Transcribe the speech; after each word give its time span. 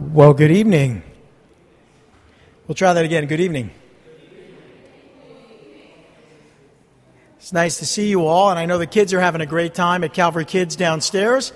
Well, 0.00 0.32
good 0.32 0.52
evening. 0.52 1.02
We'll 2.68 2.76
try 2.76 2.92
that 2.92 3.04
again. 3.04 3.26
Good 3.26 3.40
evening. 3.40 3.72
It's 7.38 7.52
nice 7.52 7.78
to 7.80 7.86
see 7.86 8.08
you 8.08 8.24
all, 8.24 8.48
and 8.50 8.60
I 8.60 8.66
know 8.66 8.78
the 8.78 8.86
kids 8.86 9.12
are 9.12 9.18
having 9.18 9.40
a 9.40 9.46
great 9.46 9.74
time 9.74 10.04
at 10.04 10.14
Calvary 10.14 10.44
Kids 10.44 10.76
downstairs. 10.76 11.52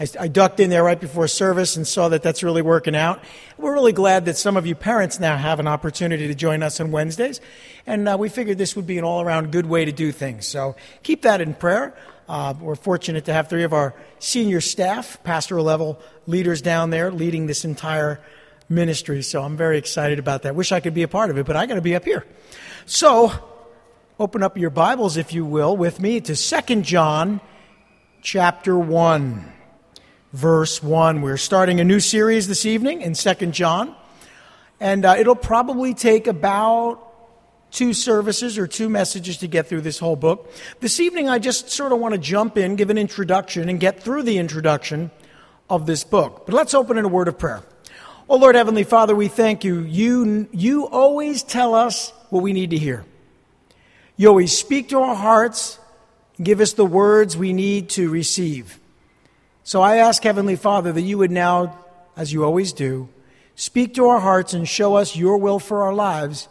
I, 0.00 0.06
I, 0.18 0.28
ducked 0.28 0.58
in 0.58 0.70
there 0.70 0.82
right 0.82 0.98
before 0.98 1.28
service 1.28 1.76
and 1.76 1.86
saw 1.86 2.08
that 2.08 2.22
that's 2.22 2.42
really 2.42 2.62
working 2.62 2.96
out. 2.96 3.22
We're 3.58 3.74
really 3.74 3.92
glad 3.92 4.24
that 4.24 4.38
some 4.38 4.56
of 4.56 4.64
you 4.66 4.74
parents 4.74 5.20
now 5.20 5.36
have 5.36 5.60
an 5.60 5.68
opportunity 5.68 6.26
to 6.28 6.34
join 6.34 6.62
us 6.62 6.80
on 6.80 6.92
Wednesdays, 6.92 7.42
and 7.86 8.08
uh, 8.08 8.16
we 8.18 8.30
figured 8.30 8.56
this 8.56 8.74
would 8.74 8.86
be 8.86 8.96
an 8.96 9.04
all 9.04 9.20
around 9.20 9.52
good 9.52 9.66
way 9.66 9.84
to 9.84 9.92
do 9.92 10.12
things. 10.12 10.46
So 10.46 10.76
keep 11.02 11.20
that 11.22 11.42
in 11.42 11.52
prayer. 11.52 11.94
Uh, 12.28 12.54
we're 12.60 12.74
fortunate 12.74 13.24
to 13.24 13.32
have 13.32 13.48
three 13.48 13.64
of 13.64 13.72
our 13.72 13.94
senior 14.18 14.60
staff, 14.60 15.22
pastoral 15.24 15.64
level 15.64 16.00
leaders 16.26 16.62
down 16.62 16.90
there, 16.90 17.10
leading 17.10 17.46
this 17.46 17.64
entire 17.64 18.20
ministry. 18.68 19.22
So 19.22 19.42
I'm 19.42 19.56
very 19.56 19.78
excited 19.78 20.18
about 20.18 20.42
that. 20.42 20.54
Wish 20.54 20.72
I 20.72 20.80
could 20.80 20.94
be 20.94 21.02
a 21.02 21.08
part 21.08 21.30
of 21.30 21.38
it, 21.38 21.46
but 21.46 21.56
I 21.56 21.66
got 21.66 21.74
to 21.74 21.80
be 21.80 21.94
up 21.94 22.04
here. 22.04 22.24
So 22.86 23.32
open 24.18 24.42
up 24.42 24.56
your 24.56 24.70
Bibles, 24.70 25.16
if 25.16 25.32
you 25.32 25.44
will, 25.44 25.76
with 25.76 26.00
me 26.00 26.20
to 26.22 26.36
Second 26.36 26.84
John 26.84 27.40
chapter 28.22 28.78
1, 28.78 29.52
verse 30.32 30.82
1. 30.82 31.22
We're 31.22 31.36
starting 31.36 31.80
a 31.80 31.84
new 31.84 32.00
series 32.00 32.48
this 32.48 32.64
evening 32.64 33.02
in 33.02 33.14
Second 33.14 33.52
John, 33.52 33.94
and 34.80 35.04
uh, 35.04 35.16
it'll 35.18 35.34
probably 35.34 35.92
take 35.92 36.26
about 36.26 37.11
two 37.72 37.92
services 37.92 38.56
or 38.56 38.68
two 38.68 38.88
messages 38.88 39.38
to 39.38 39.48
get 39.48 39.66
through 39.66 39.80
this 39.80 39.98
whole 39.98 40.14
book. 40.14 40.52
This 40.78 41.00
evening, 41.00 41.28
I 41.28 41.40
just 41.40 41.70
sort 41.70 41.90
of 41.90 41.98
want 41.98 42.12
to 42.12 42.18
jump 42.18 42.56
in, 42.56 42.76
give 42.76 42.90
an 42.90 42.98
introduction, 42.98 43.68
and 43.68 43.80
get 43.80 44.02
through 44.02 44.22
the 44.22 44.38
introduction 44.38 45.10
of 45.68 45.86
this 45.86 46.04
book. 46.04 46.44
But 46.46 46.54
let's 46.54 46.74
open 46.74 46.98
in 46.98 47.04
a 47.04 47.08
word 47.08 47.26
of 47.26 47.38
prayer. 47.38 47.62
Oh 48.28 48.36
Lord 48.36 48.54
Heavenly 48.54 48.84
Father, 48.84 49.16
we 49.16 49.26
thank 49.26 49.64
you. 49.64 49.80
You, 49.80 50.48
you 50.52 50.86
always 50.86 51.42
tell 51.42 51.74
us 51.74 52.10
what 52.30 52.42
we 52.42 52.52
need 52.52 52.70
to 52.70 52.78
hear. 52.78 53.04
You 54.16 54.28
always 54.28 54.56
speak 54.56 54.90
to 54.90 55.00
our 55.00 55.16
hearts 55.16 55.80
give 56.40 56.60
us 56.60 56.72
the 56.72 56.86
words 56.86 57.36
we 57.36 57.52
need 57.52 57.90
to 57.90 58.08
receive. 58.10 58.78
So 59.64 59.82
I 59.82 59.96
ask 59.96 60.22
Heavenly 60.22 60.56
Father 60.56 60.92
that 60.92 61.02
you 61.02 61.18
would 61.18 61.30
now, 61.30 61.78
as 62.16 62.32
you 62.32 62.44
always 62.44 62.72
do, 62.72 63.08
speak 63.54 63.94
to 63.94 64.06
our 64.06 64.20
hearts 64.20 64.54
and 64.54 64.68
show 64.68 64.96
us 64.96 65.16
your 65.16 65.36
will 65.38 65.58
for 65.58 65.82
our 65.82 65.94
lives 65.94 66.48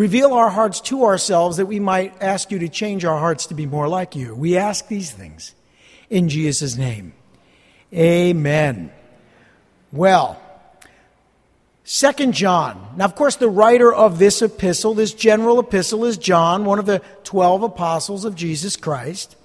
Reveal 0.00 0.32
our 0.32 0.48
hearts 0.48 0.80
to 0.80 1.04
ourselves 1.04 1.58
that 1.58 1.66
we 1.66 1.78
might 1.78 2.22
ask 2.22 2.50
you 2.50 2.60
to 2.60 2.70
change 2.70 3.04
our 3.04 3.18
hearts 3.18 3.44
to 3.48 3.54
be 3.54 3.66
more 3.66 3.86
like 3.86 4.16
you. 4.16 4.34
We 4.34 4.56
ask 4.56 4.88
these 4.88 5.10
things 5.10 5.54
in 6.08 6.30
Jesus' 6.30 6.74
name. 6.74 7.12
Amen. 7.92 8.92
Well, 9.92 10.40
Second 11.84 12.32
John. 12.32 12.94
Now, 12.96 13.04
of 13.04 13.14
course, 13.14 13.36
the 13.36 13.50
writer 13.50 13.92
of 13.92 14.18
this 14.18 14.40
epistle, 14.40 14.94
this 14.94 15.12
general 15.12 15.60
epistle, 15.60 16.06
is 16.06 16.16
John, 16.16 16.64
one 16.64 16.78
of 16.78 16.86
the 16.86 17.02
12 17.24 17.64
apostles 17.64 18.24
of 18.24 18.34
Jesus 18.34 18.78
Christ. 18.78 19.36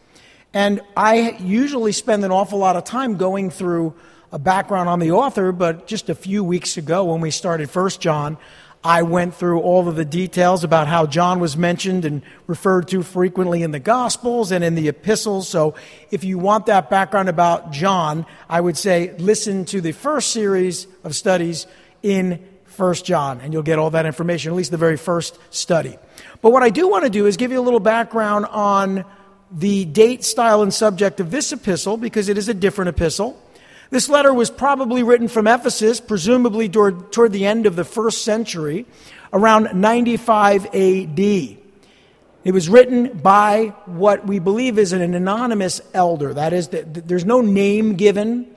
And 0.53 0.79
I 0.95 1.35
usually 1.41 1.91
spend 1.91 2.23
an 2.23 2.31
awful 2.31 2.59
lot 2.59 2.77
of 2.77 2.85
time 2.85 3.17
going 3.17 3.49
through 3.49 3.93
a 4.31 4.39
background 4.39 4.87
on 4.87 4.99
the 4.99 5.11
author, 5.11 5.51
but 5.51 5.85
just 5.85 6.09
a 6.09 6.15
few 6.15 6.45
weeks 6.45 6.77
ago 6.77 7.03
when 7.03 7.19
we 7.19 7.29
started 7.29 7.69
First 7.69 7.99
John, 7.99 8.37
I 8.85 9.01
went 9.01 9.33
through 9.33 9.61
all 9.61 9.89
of 9.89 9.95
the 9.95 10.05
details 10.05 10.63
about 10.63 10.87
how 10.87 11.07
John 11.07 11.39
was 11.39 11.57
mentioned 11.57 12.05
and 12.05 12.21
referred 12.45 12.87
to 12.89 13.01
frequently 13.01 13.63
in 13.63 13.71
the 13.71 13.79
Gospels 13.79 14.51
and 14.51 14.63
in 14.63 14.75
the 14.75 14.89
epistles. 14.89 15.49
So 15.49 15.73
if 16.11 16.23
you 16.23 16.37
want 16.37 16.67
that 16.67 16.87
background 16.87 17.27
about 17.27 17.71
John, 17.71 18.27
I 18.47 18.61
would 18.61 18.77
say 18.77 19.15
listen 19.17 19.65
to 19.65 19.81
the 19.81 19.91
first 19.91 20.29
series 20.29 20.85
of 21.03 21.15
studies 21.15 21.65
in 22.03 22.45
First 22.65 23.05
John, 23.05 23.41
and 23.41 23.53
you'll 23.53 23.63
get 23.63 23.79
all 23.79 23.89
that 23.89 24.05
information, 24.05 24.51
at 24.51 24.55
least 24.55 24.69
the 24.69 24.77
very 24.77 24.97
first 24.97 25.39
study. 25.49 25.97
But 26.43 26.51
what 26.51 26.61
I 26.61 26.69
do 26.69 26.87
want 26.87 27.05
to 27.05 27.09
do 27.09 27.25
is 27.25 27.37
give 27.37 27.51
you 27.51 27.59
a 27.59 27.63
little 27.63 27.79
background 27.79 28.45
on 28.45 29.03
the 29.51 29.85
date, 29.85 30.23
style, 30.23 30.61
and 30.61 30.71
subject 30.71 31.19
of 31.19 31.31
this 31.31 31.51
epistle, 31.51 31.97
because 31.97 32.29
it 32.29 32.37
is 32.37 32.49
a 32.49 32.53
different 32.53 32.89
epistle. 32.89 33.41
This 33.89 34.09
letter 34.09 34.33
was 34.33 34.49
probably 34.49 35.03
written 35.03 35.27
from 35.27 35.47
Ephesus, 35.47 35.99
presumably 35.99 36.69
toward, 36.69 37.11
toward 37.11 37.31
the 37.31 37.45
end 37.45 37.65
of 37.65 37.75
the 37.75 37.83
first 37.83 38.23
century, 38.23 38.85
around 39.31 39.79
95 39.79 40.65
AD. 40.67 41.19
It 41.19 42.51
was 42.53 42.69
written 42.69 43.17
by 43.17 43.73
what 43.85 44.25
we 44.27 44.39
believe 44.39 44.77
is 44.77 44.93
an 44.93 45.01
anonymous 45.01 45.81
elder. 45.93 46.33
That 46.33 46.53
is, 46.53 46.69
there's 46.69 47.25
no 47.25 47.41
name 47.41 47.95
given. 47.95 48.47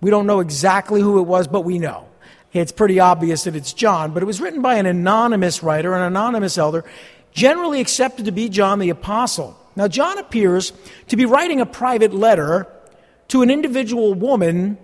We 0.00 0.10
don't 0.10 0.26
know 0.26 0.40
exactly 0.40 1.00
who 1.00 1.18
it 1.18 1.26
was, 1.26 1.46
but 1.46 1.60
we 1.62 1.78
know. 1.78 2.08
It's 2.52 2.72
pretty 2.72 2.98
obvious 2.98 3.44
that 3.44 3.54
it's 3.54 3.72
John, 3.72 4.12
but 4.12 4.22
it 4.22 4.26
was 4.26 4.40
written 4.40 4.62
by 4.62 4.74
an 4.74 4.86
anonymous 4.86 5.62
writer, 5.62 5.94
an 5.94 6.02
anonymous 6.02 6.58
elder, 6.58 6.84
generally 7.32 7.80
accepted 7.80 8.24
to 8.24 8.32
be 8.32 8.48
John 8.48 8.80
the 8.80 8.90
Apostle. 8.90 9.56
Now, 9.76 9.86
John 9.86 10.18
appears 10.18 10.72
to 11.08 11.16
be 11.16 11.24
writing 11.24 11.60
a 11.60 11.66
private 11.66 12.12
letter 12.12 12.66
to 13.30 13.42
an 13.42 13.50
individual 13.50 14.12
woman 14.14 14.76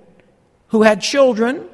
who 0.68 0.82
had 0.82 1.00
children, 1.00 1.68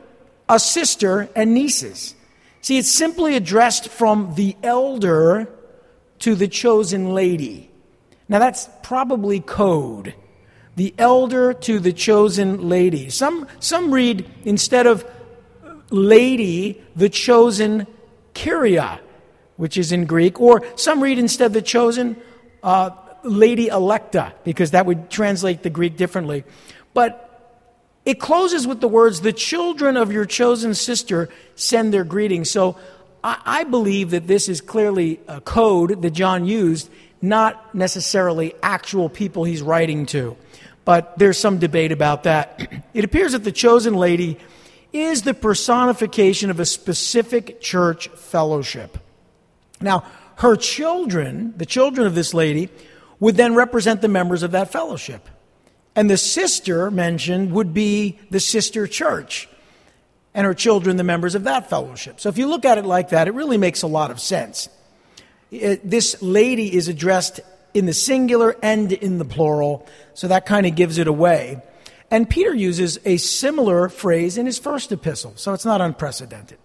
a 0.49 0.59
sister, 0.59 1.28
and 1.37 1.55
nieces. 1.55 2.15
See, 2.62 2.78
it's 2.78 2.91
simply 2.91 3.37
addressed 3.37 3.88
from 3.88 4.34
the 4.34 4.56
elder 4.62 5.49
to 6.21 6.34
the 6.34 6.49
chosen 6.49 7.11
lady. 7.11 7.71
Now, 8.28 8.38
that's 8.38 8.69
probably 8.82 9.41
code. 9.41 10.15
The 10.77 10.94
elder 10.97 11.53
to 11.53 11.78
the 11.78 11.93
chosen 11.93 12.69
lady. 12.69 13.11
Some, 13.11 13.47
some 13.61 13.93
read, 13.93 14.25
instead 14.44 14.87
of 14.87 15.05
lady, 15.91 16.82
the 16.97 17.11
chosen 17.11 17.87
Kyria, 18.34 19.00
which 19.56 19.77
is 19.77 19.93
in 19.93 20.06
Greek, 20.06 20.41
or 20.41 20.65
some 20.77 21.03
read 21.03 21.19
instead 21.19 21.53
the 21.53 21.61
chosen 21.61 22.16
uh, 22.62 22.91
Lady 23.25 23.69
Electa, 23.69 24.33
because 24.44 24.72
that 24.72 24.87
would 24.87 25.10
translate 25.10 25.62
the 25.62 25.71
Greek 25.71 25.97
differently. 25.97 26.44
But 26.94 27.28
it 28.05 28.19
closes 28.19 28.66
with 28.66 28.81
the 28.81 28.88
words, 28.88 29.21
The 29.21 29.33
children 29.33 29.97
of 29.97 30.12
your 30.12 30.27
chosen 30.27 30.75
sister 30.75 31.28
send 31.55 31.93
their 31.93 32.05
greetings. 32.05 32.50
So 32.50 32.77
I, 33.22 33.41
I 33.44 33.65
believe 33.65 34.11
that 34.11 34.27
this 34.27 34.49
is 34.49 34.61
clearly 34.61 35.21
a 35.28 35.41
code 35.41 36.03
that 36.03 36.11
John 36.11 36.44
used, 36.44 36.91
not 37.21 37.75
necessarily 37.75 38.55
actual 38.62 39.09
people 39.09 39.44
he's 39.44 39.62
writing 39.62 40.06
to. 40.06 40.37
But 40.84 41.16
there's 41.19 41.38
some 41.38 41.59
debate 41.59 41.93
about 41.93 42.25
that. 42.25 42.82
It 42.93 43.05
appears 43.05 43.32
that 43.32 43.43
the 43.43 43.53
chosen 43.53 43.94
lady 43.94 44.37
is 44.93 45.22
the 45.22 45.32
personification 45.32 46.50
of 46.50 46.61
a 46.61 46.66
specific 46.66 47.62
church 47.62 48.09
fellowship. 48.09 48.99
Now, 49.81 50.05
her 50.37 50.56
children, 50.56 51.55
the 51.56 51.65
children 51.65 52.06
of 52.06 52.15
this 52.15 52.34
lady, 52.34 52.69
would 53.22 53.37
then 53.37 53.55
represent 53.55 54.00
the 54.00 54.09
members 54.09 54.43
of 54.43 54.50
that 54.50 54.72
fellowship. 54.72 55.28
And 55.94 56.10
the 56.10 56.16
sister 56.16 56.91
mentioned 56.91 57.53
would 57.53 57.72
be 57.72 58.19
the 58.31 58.41
sister 58.41 58.88
church, 58.88 59.49
and 60.34 60.44
her 60.44 60.55
children 60.55 60.97
the 60.97 61.05
members 61.05 61.37
of 61.37 61.44
that 61.44 61.71
fellowship. 61.71 62.19
So 62.19 62.31
if 62.31 62.37
you 62.37 62.49
look 62.49 62.65
at 62.65 62.78
it 62.78 62.84
like 62.84 63.11
that, 63.11 63.28
it 63.28 63.34
really 63.34 63.59
makes 63.59 63.82
a 63.82 63.87
lot 63.87 64.11
of 64.11 64.19
sense. 64.19 64.69
It, 65.53 65.88
this 65.88 66.21
lady 66.21 66.75
is 66.75 66.88
addressed 66.88 67.38
in 67.72 67.87
the 67.87 67.93
singular 67.93 68.56
and 68.61 68.91
in 68.91 69.19
the 69.19 69.25
plural, 69.25 69.87
so 70.15 70.27
that 70.27 70.44
kind 70.44 70.66
of 70.66 70.75
gives 70.75 70.99
it 70.99 71.06
away. 71.06 71.62
And 72.11 72.28
Peter 72.28 72.53
uses 72.53 72.99
a 73.05 73.19
similar 73.19 73.88
phrase 73.88 74.37
in 74.37 74.47
his 74.47 74.59
first 74.59 74.91
epistle, 74.91 75.34
so 75.37 75.53
it's 75.53 75.65
not 75.65 75.81
unprecedented. 75.81 76.59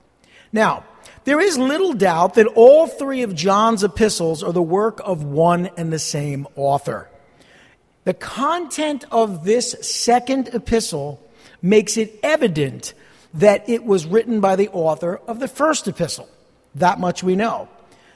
Now, 0.52 0.86
there 1.28 1.42
is 1.42 1.58
little 1.58 1.92
doubt 1.92 2.36
that 2.36 2.48
all 2.56 2.88
three 2.88 3.22
of 3.22 3.36
John's 3.36 3.84
epistles 3.84 4.42
are 4.42 4.54
the 4.54 4.62
work 4.62 5.02
of 5.04 5.26
one 5.26 5.70
and 5.76 5.92
the 5.92 6.00
same 6.00 6.48
author. 6.56 7.10
The 8.06 8.14
content 8.14 9.04
of 9.12 9.44
this 9.44 9.72
second 9.82 10.52
epistle 10.54 11.22
makes 11.62 11.98
it 11.98 12.18
evident 12.24 12.94
that 13.34 13.68
it 13.68 13.84
was 13.84 14.06
written 14.06 14.40
by 14.40 14.56
the 14.56 14.70
author 14.70 15.20
of 15.28 15.42
the 15.42 15.50
first 15.50 15.86
epistle. 15.90 16.30
That 16.76 16.98
much 16.98 17.24
we 17.24 17.36
know. 17.36 17.68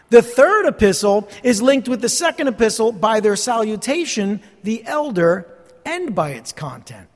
The 0.08 0.22
third 0.22 0.66
epistle 0.66 1.28
is 1.44 1.62
linked 1.62 1.90
with 1.90 2.00
the 2.00 2.08
second 2.08 2.48
epistle 2.48 2.94
by 2.94 3.20
their 3.20 3.36
salutation, 3.36 4.40
the 4.64 4.86
elder, 4.86 5.54
and 5.86 6.16
by 6.16 6.30
its 6.30 6.54
content. 6.54 7.10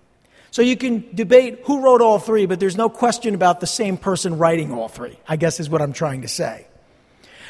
So 0.55 0.61
you 0.61 0.77
can 0.77 1.03
debate 1.13 1.63
who 1.65 1.81
wrote 1.81 2.01
all 2.01 2.17
three, 2.17 2.45
but 2.45 2.61
there's 2.61 2.77
no 2.77 2.87
question 2.87 3.35
about 3.35 3.59
the 3.59 3.67
same 3.67 3.97
person 3.97 4.37
writing 4.37 4.71
all 4.71 4.87
three, 4.87 5.19
I 5.27 5.35
guess 5.35 5.59
is 5.59 5.69
what 5.69 5.81
I'm 5.81 5.91
trying 5.91 6.21
to 6.21 6.29
say. 6.29 6.65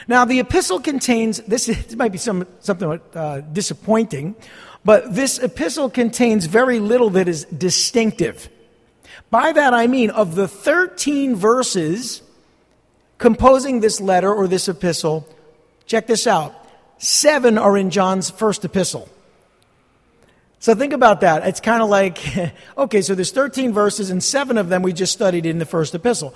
Now, 0.08 0.26
the 0.26 0.40
epistle 0.40 0.80
contains, 0.80 1.38
this, 1.42 1.68
this 1.68 1.96
might 1.96 2.12
be 2.12 2.18
some, 2.18 2.48
something 2.62 3.00
uh, 3.14 3.42
disappointing, 3.42 4.34
but 4.84 5.14
this 5.14 5.38
epistle 5.38 5.88
contains 5.88 6.48
very 6.48 6.80
little 6.80 7.12
that 7.12 7.28
is 7.28 7.46
distinctive. 7.46 8.50
By 9.30 9.52
that 9.52 9.76
I 9.76 9.86
mean, 9.86 10.10
of 10.10 10.34
the 10.34 10.48
13 10.48 11.36
verses 11.36 12.24
composing 13.20 13.82
this 13.82 14.02
letter 14.02 14.34
or 14.34 14.48
this 14.48 14.68
epistle, 14.68 15.30
check 15.86 16.08
this 16.08 16.26
out. 16.26 16.56
Seven 16.98 17.60
are 17.60 17.78
in 17.78 17.92
John's 17.92 18.32
first 18.32 18.66
epistle. 18.66 19.08
So 20.66 20.74
think 20.74 20.94
about 20.94 21.22
that. 21.22 21.46
It's 21.48 21.60
kind 21.60 21.84
of 21.84 21.90
like, 21.90 22.18
okay, 22.80 23.04
so 23.04 23.14
there's 23.14 23.30
13 23.30 23.72
verses 23.72 24.10
and 24.10 24.24
seven 24.24 24.58
of 24.58 24.68
them 24.68 24.82
we 24.82 24.94
just 24.94 25.14
studied 25.14 25.46
in 25.46 25.60
the 25.60 25.66
first 25.66 25.94
epistle. 25.94 26.34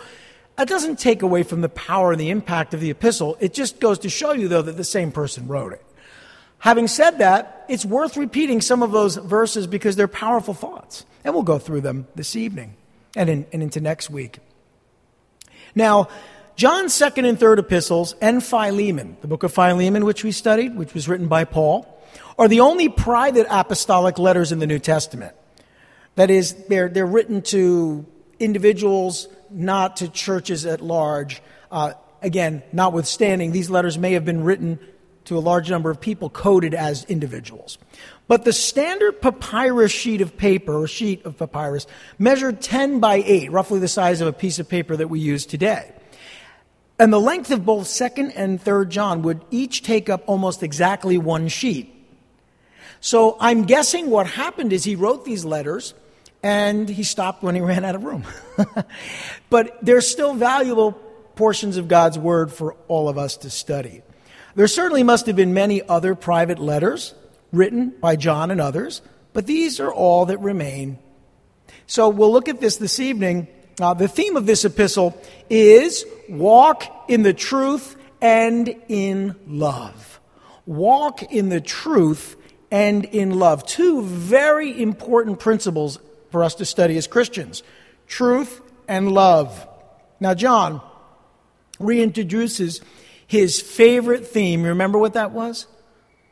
That 0.56 0.68
doesn't 0.68 1.00
take 1.00 1.24
away 1.24 1.42
from 1.42 1.62
the 1.62 1.70
power 1.70 2.12
and 2.12 2.22
the 2.22 2.30
impact 2.30 2.76
of 2.76 2.80
the 2.80 2.92
epistle. 2.92 3.38
It 3.40 3.56
just 3.56 3.80
goes 3.80 3.98
to 3.98 4.10
show 4.10 4.34
you, 4.34 4.48
though, 4.48 4.62
that 4.62 4.78
the 4.78 4.84
same 4.84 5.12
person 5.12 5.48
wrote 5.48 5.74
it. 5.74 5.84
Having 6.60 6.90
said 6.90 7.18
that, 7.18 7.66
it's 7.70 7.84
worth 7.84 8.18
repeating 8.18 8.62
some 8.62 8.84
of 8.84 8.92
those 8.92 9.16
verses 9.16 9.66
because 9.66 9.96
they're 9.96 10.08
powerful 10.08 10.54
thoughts. 10.54 11.08
And 11.24 11.34
we'll 11.34 11.42
go 11.42 11.58
through 11.58 11.82
them 11.82 12.06
this 12.14 12.36
evening 12.36 12.76
and, 13.16 13.32
in, 13.32 13.48
and 13.52 13.64
into 13.64 13.82
next 13.82 14.12
week. 14.12 14.38
Now, 15.74 16.08
John's 16.56 16.94
second 16.94 17.26
and 17.26 17.40
third 17.40 17.58
epistles 17.58 18.14
and 18.22 18.44
Philemon, 18.44 19.18
the 19.22 19.28
book 19.28 19.42
of 19.42 19.52
Philemon, 19.52 20.06
which 20.06 20.24
we 20.24 20.32
studied, 20.32 20.76
which 20.76 20.94
was 20.94 21.08
written 21.10 21.28
by 21.28 21.46
Paul, 21.46 21.99
are 22.38 22.48
the 22.48 22.62
only 22.62 22.90
private 22.90 23.48
apostolic 23.50 24.18
letters 24.18 24.52
in 24.52 24.60
the 24.60 24.68
New 24.68 24.80
Testament. 24.80 25.36
That 26.16 26.30
is, 26.30 26.54
they're, 26.66 26.90
they're 26.90 27.06
written 27.06 27.42
to 27.44 28.06
individuals, 28.40 29.28
not 29.50 29.98
to 29.98 30.10
churches 30.10 30.66
at 30.66 30.82
large. 30.82 31.42
Uh, 31.72 31.94
again, 32.22 32.64
notwithstanding, 32.72 33.52
these 33.52 33.70
letters 33.70 33.98
may 33.98 34.14
have 34.14 34.26
been 34.26 34.44
written 34.44 34.80
to 35.26 35.38
a 35.38 35.40
large 35.40 35.70
number 35.70 35.92
of 35.92 36.02
people 36.02 36.30
coded 36.30 36.74
as 36.74 37.04
individuals. 37.06 37.78
But 38.28 38.46
the 38.46 38.54
standard 38.54 39.22
papyrus 39.22 39.92
sheet 39.92 40.22
of 40.22 40.36
paper, 40.38 40.84
or 40.84 40.88
sheet 40.88 41.26
of 41.26 41.38
papyrus, 41.38 41.88
measured 42.18 42.62
10 42.62 43.00
by 43.00 43.18
8, 43.26 43.52
roughly 43.52 43.80
the 43.80 43.88
size 43.88 44.22
of 44.22 44.28
a 44.28 44.34
piece 44.34 44.60
of 44.60 44.68
paper 44.68 44.96
that 44.96 45.08
we 45.08 45.20
use 45.20 45.46
today. 45.46 45.92
And 46.98 47.14
the 47.14 47.20
length 47.20 47.52
of 47.52 47.66
both 47.66 47.88
2nd 47.88 48.34
and 48.36 48.62
3rd 48.62 48.90
John 48.90 49.22
would 49.22 49.42
each 49.52 49.84
take 49.84 50.10
up 50.10 50.24
almost 50.28 50.64
exactly 50.64 51.18
one 51.18 51.48
sheet. 51.48 51.96
So 53.02 53.38
I'm 53.40 53.64
guessing 53.64 54.10
what 54.10 54.28
happened 54.28 54.74
is 54.74 54.84
he 54.84 54.96
wrote 54.96 55.26
these 55.26 55.46
letters 55.46 55.94
and 56.44 56.88
he 56.88 57.04
stopped 57.04 57.44
when 57.44 57.56
he 57.56 57.62
ran 57.72 57.86
out 57.86 57.96
of 57.96 58.04
room. 58.04 58.26
but 59.50 59.78
they're 59.82 60.02
still 60.02 60.34
valuable 60.34 60.94
portions 61.36 61.78
of 61.78 61.88
God's 61.88 62.20
Word 62.20 62.52
for 62.52 62.76
all 62.88 63.08
of 63.08 63.18
us 63.18 63.38
to 63.38 63.50
study. 63.50 64.02
There 64.56 64.68
certainly 64.68 65.04
must 65.04 65.28
have 65.28 65.36
been 65.36 65.54
many 65.54 65.82
other 65.82 66.16
private 66.16 66.60
letters 66.60 67.14
written 67.52 67.90
by 67.90 68.16
John 68.16 68.52
and 68.52 68.60
others, 68.60 69.02
but 69.32 69.46
these 69.46 69.80
are 69.80 69.92
all 69.92 70.26
that 70.26 70.40
remain. 70.40 71.00
So 71.88 72.10
we'll 72.10 72.32
look 72.32 72.50
at 72.50 72.60
this 72.60 72.78
this 72.78 73.00
evening. 73.00 73.48
Uh, 73.80 73.94
the 73.94 74.08
theme 74.08 74.36
of 74.36 74.46
this 74.46 74.66
epistle 74.66 75.20
is 75.50 76.06
walk 76.28 77.10
in 77.10 77.24
the 77.24 77.34
truth 77.34 77.96
and 78.22 78.76
in 78.90 79.36
love. 79.48 80.20
Walk 80.66 81.24
in 81.24 81.50
the 81.50 81.62
truth 81.62 82.36
and 82.72 83.06
in 83.06 83.40
love. 83.40 83.66
Two 83.66 84.04
very 84.04 84.82
important 84.82 85.40
principles 85.40 86.00
for 86.32 86.44
us 86.44 86.56
to 86.56 86.66
study 86.66 86.98
as 86.98 87.08
Christians 87.08 87.64
truth 88.08 88.62
and 88.88 89.12
love. 89.12 89.68
Now, 90.20 90.34
John 90.34 90.82
reintroduces 91.80 92.82
his 93.28 93.62
favorite 93.62 94.28
theme. 94.28 94.64
Remember 94.64 94.98
what 94.98 95.14
that 95.14 95.32
was? 95.32 95.68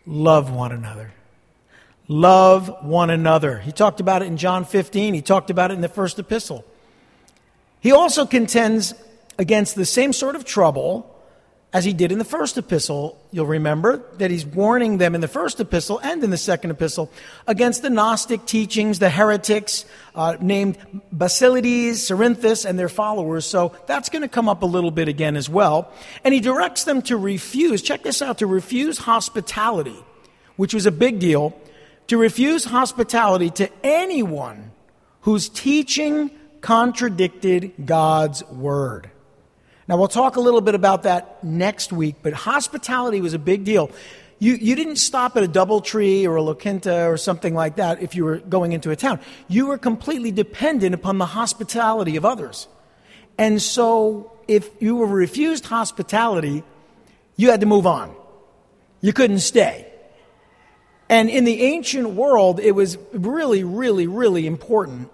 Love 0.06 0.52
one 0.52 0.72
another. 0.72 1.14
Love 2.08 2.84
one 2.84 3.10
another. 3.10 3.60
He 3.60 3.72
talked 3.72 4.00
about 4.00 4.22
it 4.22 4.26
in 4.26 4.38
John 4.38 4.66
15, 4.66 5.14
he 5.14 5.22
talked 5.22 5.50
about 5.50 5.72
it 5.72 5.76
in 5.76 5.82
the 5.82 5.90
first 5.90 6.18
epistle. 6.18 6.66
He 7.80 7.92
also 7.92 8.26
contends 8.26 8.94
against 9.38 9.76
the 9.76 9.86
same 9.86 10.14
sort 10.14 10.36
of 10.36 10.46
trouble 10.46 11.14
as 11.74 11.84
he 11.84 11.94
did 11.94 12.12
in 12.12 12.18
the 12.18 12.26
first 12.26 12.58
epistle. 12.58 13.22
You'll 13.32 13.46
remember 13.46 14.02
that 14.18 14.32
he's 14.32 14.46
warning 14.46 14.98
them 14.98 15.16
in 15.16 15.22
the 15.22 15.28
first 15.28 15.60
epistle 15.60 16.00
and 16.00 16.24
in 16.24 16.30
the 16.30 16.38
second 16.38 16.72
epistle 16.72 17.12
against 17.46 17.82
the 17.82 17.90
Gnostic 17.90 18.46
teachings, 18.46 19.00
the 19.00 19.10
heretics 19.10 19.86
uh, 20.16 20.38
named 20.40 20.78
Basilides, 21.14 22.00
Cerinthus, 22.00 22.66
and 22.66 22.80
their 22.80 22.90
followers. 22.90 23.46
So 23.46 23.76
that's 23.86 24.10
going 24.10 24.22
to 24.22 24.30
come 24.30 24.48
up 24.48 24.64
a 24.64 24.66
little 24.66 24.92
bit 24.92 25.08
again 25.08 25.36
as 25.36 25.50
well. 25.50 25.92
And 26.24 26.34
he 26.34 26.40
directs 26.40 26.86
them 26.86 27.02
to 27.04 27.18
refuse, 27.18 27.82
check 27.82 28.02
this 28.02 28.22
out, 28.22 28.38
to 28.40 28.48
refuse 28.48 28.98
hospitality, 28.98 29.98
which 30.56 30.74
was 30.74 30.86
a 30.86 30.92
big 30.92 31.20
deal, 31.20 31.60
to 32.08 32.18
refuse 32.18 32.64
hospitality 32.64 33.50
to 33.52 33.70
anyone 33.84 34.72
whose 35.22 35.50
teaching 35.50 36.32
contradicted 36.62 37.74
God's 37.86 38.44
word. 38.46 39.12
Now, 39.88 39.96
we'll 39.98 40.10
talk 40.10 40.36
a 40.36 40.42
little 40.42 40.60
bit 40.62 40.76
about 40.76 41.04
that 41.04 41.44
next 41.44 41.94
week, 41.94 42.16
but 42.22 42.34
hospitality 42.34 43.22
was 43.22 43.34
a 43.34 43.40
big 43.40 43.64
deal. 43.64 43.90
You, 44.38 44.54
you 44.54 44.76
didn't 44.76 44.98
stop 44.98 45.38
at 45.38 45.44
a 45.44 45.48
Doubletree 45.48 46.26
or 46.26 46.36
a 46.36 46.42
La 46.42 46.54
Quinta 46.54 47.06
or 47.06 47.18
something 47.18 47.56
like 47.56 47.78
that 47.78 48.02
if 48.02 48.14
you 48.14 48.26
were 48.26 48.38
going 48.38 48.74
into 48.74 48.92
a 48.92 48.96
town. 48.96 49.20
You 49.48 49.68
were 49.68 49.78
completely 49.78 50.32
dependent 50.32 50.94
upon 50.94 51.18
the 51.18 51.26
hospitality 51.26 52.18
of 52.18 52.26
others. 52.26 52.68
And 53.38 53.62
so, 53.62 54.34
if 54.48 54.70
you 54.80 54.96
were 54.98 55.08
refused 55.08 55.66
hospitality, 55.66 56.64
you 57.36 57.50
had 57.50 57.62
to 57.62 57.66
move 57.66 57.88
on. 57.88 58.14
You 59.02 59.14
couldn't 59.14 59.40
stay. 59.40 59.88
And 61.10 61.30
in 61.30 61.46
the 61.46 61.64
ancient 61.64 62.10
world, 62.10 62.60
it 62.60 62.72
was 62.72 62.98
really, 63.14 63.64
really, 63.64 64.08
really 64.08 64.46
important 64.46 65.10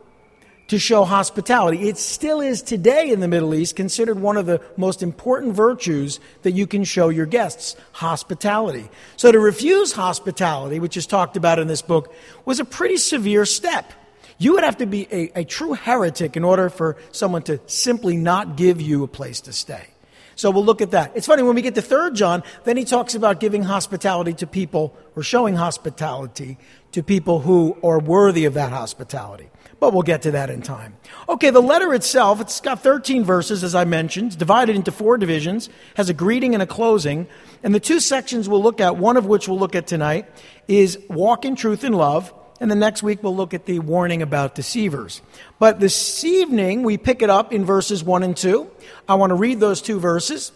to 0.74 0.80
show 0.80 1.04
hospitality. 1.04 1.88
It 1.88 2.00
still 2.00 2.42
is 2.42 2.64
today 2.64 3.12
in 3.12 3.20
the 3.20 3.28
Middle 3.28 3.54
East 3.54 3.76
considered 3.76 4.20
one 4.20 4.38
of 4.38 4.48
the 4.48 4.60
most 4.76 5.04
important 5.04 5.54
virtues 5.54 6.20
that 6.42 6.54
you 6.54 6.66
can 6.66 6.84
show 6.84 7.10
your 7.10 7.28
guests 7.28 7.76
hospitality. 7.92 8.90
So 9.16 9.32
to 9.32 9.40
refuse 9.40 9.92
hospitality, 9.92 10.80
which 10.80 10.98
is 10.98 11.06
talked 11.06 11.38
about 11.38 11.60
in 11.60 11.68
this 11.68 11.84
book, 11.84 12.12
was 12.44 12.60
a 12.60 12.66
pretty 12.66 12.98
severe 12.98 13.46
step. 13.46 13.94
You 14.40 14.54
would 14.54 14.64
have 14.64 14.78
to 14.78 14.88
be 14.88 15.08
a, 15.12 15.42
a 15.42 15.44
true 15.44 15.74
heretic 15.74 16.36
in 16.36 16.44
order 16.44 16.72
for 16.72 16.98
someone 17.12 17.44
to 17.44 17.60
simply 17.68 18.18
not 18.18 18.58
give 18.58 18.82
you 18.82 19.04
a 19.04 19.08
place 19.08 19.42
to 19.42 19.54
stay. 19.54 19.93
So 20.36 20.52
we'll 20.52 20.66
look 20.66 20.82
at 20.82 20.92
that. 20.92 21.12
It's 21.16 21.28
funny, 21.28 21.44
when 21.44 21.56
we 21.56 21.62
get 21.62 21.76
to 21.76 21.82
3rd 21.82 22.16
John, 22.16 22.44
then 22.64 22.78
he 22.78 22.86
talks 22.86 23.16
about 23.16 23.40
giving 23.40 23.64
hospitality 23.64 24.34
to 24.34 24.48
people 24.48 24.96
or 25.16 25.24
showing 25.24 25.56
hospitality 25.56 26.58
to 26.92 27.04
people 27.04 27.40
who 27.40 27.78
are 27.84 28.00
worthy 28.00 28.46
of 28.46 28.54
that 28.56 28.72
hospitality 28.72 29.50
but 29.84 29.92
we'll 29.92 30.02
get 30.02 30.22
to 30.22 30.32
that 30.32 30.50
in 30.50 30.62
time. 30.62 30.96
Okay, 31.28 31.50
the 31.50 31.62
letter 31.62 31.94
itself, 31.94 32.40
it's 32.40 32.62
got 32.62 32.80
13 32.80 33.26
verses, 33.26 33.66
as 33.66 33.76
I 33.76 33.84
mentioned, 33.84 34.38
divided 34.38 34.78
into 34.78 34.94
four 34.94 35.18
divisions, 35.18 35.68
has 35.96 36.10
a 36.10 36.14
greeting 36.14 36.54
and 36.54 36.64
a 36.64 36.66
closing. 36.66 37.28
And 37.64 37.76
the 37.76 37.82
two 37.82 38.00
sections 38.00 38.48
we'll 38.48 38.64
look 38.64 38.80
at, 38.80 38.96
one 38.96 39.18
of 39.18 39.26
which 39.26 39.50
we'll 39.50 39.60
look 39.60 39.76
at 39.76 39.86
tonight, 39.86 40.26
is 40.70 40.98
walk 41.10 41.44
in 41.44 41.58
truth 41.58 41.84
and 41.84 41.98
love. 41.98 42.34
And 42.60 42.70
the 42.70 42.76
next 42.76 43.04
week 43.04 43.24
we'll 43.24 43.36
look 43.36 43.54
at 43.54 43.66
the 43.66 43.80
warning 43.80 44.22
about 44.22 44.56
deceivers. 44.56 45.22
But 45.60 45.80
this 45.80 46.24
evening 46.24 46.84
we 46.84 46.98
pick 46.98 47.22
it 47.22 47.30
up 47.30 47.52
in 47.52 47.66
verses 47.66 48.04
1 48.04 48.24
and 48.24 48.38
2. 48.38 48.70
I 49.08 49.16
want 49.16 49.32
to 49.32 49.36
read 49.36 49.60
those 49.60 49.82
two 49.82 50.00
verses. 50.00 50.52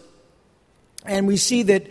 And 1.04 1.26
we 1.26 1.36
see 1.36 1.64
that 1.64 1.86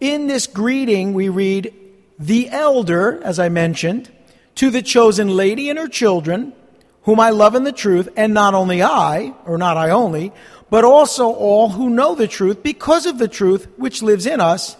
in 0.00 0.26
this 0.26 0.46
greeting 0.46 1.14
we 1.14 1.28
read, 1.28 1.72
the 2.18 2.48
elder, 2.50 3.22
as 3.22 3.38
I 3.38 3.48
mentioned, 3.48 4.10
to 4.56 4.70
the 4.70 4.82
chosen 4.82 5.28
lady 5.28 5.68
and 5.68 5.78
her 5.78 5.88
children, 5.88 6.52
whom 7.02 7.20
I 7.20 7.30
love 7.30 7.54
in 7.54 7.64
the 7.64 7.72
truth, 7.72 8.08
and 8.16 8.34
not 8.34 8.54
only 8.54 8.82
I, 8.82 9.34
or 9.44 9.58
not 9.58 9.76
I 9.76 9.90
only, 9.90 10.32
but 10.70 10.84
also 10.84 11.32
all 11.32 11.68
who 11.68 11.90
know 11.90 12.14
the 12.14 12.26
truth 12.26 12.62
because 12.62 13.06
of 13.06 13.18
the 13.18 13.28
truth 13.28 13.68
which 13.76 14.02
lives 14.02 14.26
in 14.26 14.40
us 14.40 14.76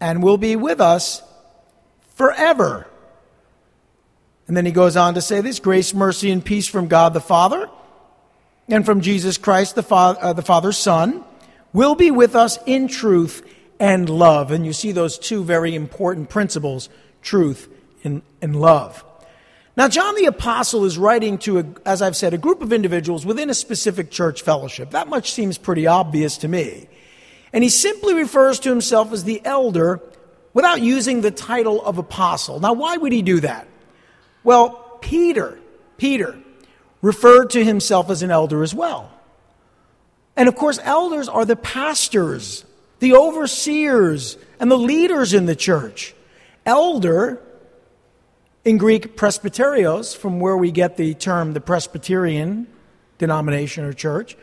and 0.00 0.22
will 0.22 0.38
be 0.38 0.56
with 0.56 0.80
us 0.80 1.22
forever. 2.14 2.86
And 4.46 4.56
then 4.56 4.66
he 4.66 4.72
goes 4.72 4.96
on 4.96 5.14
to 5.14 5.22
say 5.22 5.40
this 5.40 5.58
grace, 5.58 5.94
mercy, 5.94 6.30
and 6.30 6.44
peace 6.44 6.66
from 6.66 6.88
God 6.88 7.14
the 7.14 7.20
Father 7.20 7.68
and 8.68 8.84
from 8.86 9.00
Jesus 9.00 9.38
Christ, 9.38 9.74
the, 9.74 9.82
Father, 9.82 10.18
uh, 10.22 10.32
the 10.32 10.42
Father's 10.42 10.78
Son, 10.78 11.24
will 11.72 11.94
be 11.94 12.10
with 12.10 12.34
us 12.34 12.58
in 12.66 12.88
truth 12.88 13.46
and 13.78 14.08
love. 14.08 14.50
And 14.50 14.64
you 14.64 14.72
see 14.72 14.92
those 14.92 15.18
two 15.18 15.44
very 15.44 15.74
important 15.74 16.30
principles 16.30 16.88
truth 17.20 17.68
and, 18.04 18.22
in 18.40 18.54
love. 18.54 19.04
Now, 19.76 19.88
John 19.88 20.14
the 20.14 20.26
Apostle 20.26 20.84
is 20.84 20.96
writing 20.96 21.36
to, 21.38 21.58
a, 21.58 21.66
as 21.84 22.00
I've 22.00 22.16
said, 22.16 22.32
a 22.32 22.38
group 22.38 22.62
of 22.62 22.72
individuals 22.72 23.26
within 23.26 23.50
a 23.50 23.54
specific 23.54 24.10
church 24.10 24.42
fellowship. 24.42 24.92
That 24.92 25.08
much 25.08 25.32
seems 25.32 25.58
pretty 25.58 25.86
obvious 25.86 26.38
to 26.38 26.48
me. 26.48 26.88
And 27.52 27.64
he 27.64 27.70
simply 27.70 28.14
refers 28.14 28.60
to 28.60 28.70
himself 28.70 29.12
as 29.12 29.24
the 29.24 29.42
elder 29.44 30.00
without 30.52 30.80
using 30.80 31.20
the 31.20 31.32
title 31.32 31.84
of 31.84 31.98
apostle. 31.98 32.60
Now, 32.60 32.72
why 32.72 32.96
would 32.96 33.12
he 33.12 33.22
do 33.22 33.40
that? 33.40 33.66
Well, 34.44 34.98
Peter, 35.00 35.58
Peter, 35.96 36.38
referred 37.02 37.50
to 37.50 37.64
himself 37.64 38.10
as 38.10 38.22
an 38.22 38.30
elder 38.30 38.62
as 38.62 38.74
well. 38.74 39.10
And 40.36 40.48
of 40.48 40.54
course, 40.56 40.78
elders 40.82 41.28
are 41.28 41.44
the 41.44 41.56
pastors, 41.56 42.64
the 43.00 43.14
overseers, 43.14 44.36
and 44.60 44.70
the 44.70 44.78
leaders 44.78 45.34
in 45.34 45.46
the 45.46 45.56
church. 45.56 46.14
Elder 46.66 47.40
in 48.64 48.78
Greek, 48.78 49.16
presbyterios, 49.16 50.16
from 50.16 50.40
where 50.40 50.56
we 50.56 50.70
get 50.70 50.96
the 50.96 51.14
term 51.14 51.52
the 51.52 51.60
Presbyterian 51.60 52.66
denomination 53.18 53.84
or 53.84 53.92
church, 53.92 54.36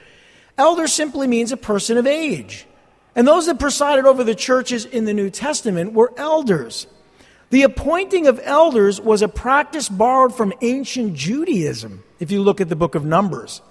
elder 0.57 0.87
simply 0.87 1.27
means 1.27 1.51
a 1.51 1.57
person 1.57 1.97
of 1.97 2.05
age. 2.05 2.67
And 3.15 3.27
those 3.27 3.47
that 3.47 3.59
presided 3.59 4.05
over 4.05 4.23
the 4.23 4.35
churches 4.35 4.85
in 4.85 5.05
the 5.05 5.13
New 5.13 5.29
Testament 5.29 5.93
were 5.93 6.13
elders. 6.17 6.87
The 7.51 7.63
appointing 7.63 8.27
of 8.27 8.39
elders 8.43 8.99
was 9.01 9.21
a 9.21 9.27
practice 9.27 9.89
borrowed 9.89 10.33
from 10.33 10.53
ancient 10.61 11.15
Judaism, 11.15 12.01
if 12.17 12.31
you 12.31 12.41
look 12.41 12.61
at 12.61 12.69
the 12.69 12.77
book 12.77 12.95
of 12.95 13.03
Numbers. 13.03 13.61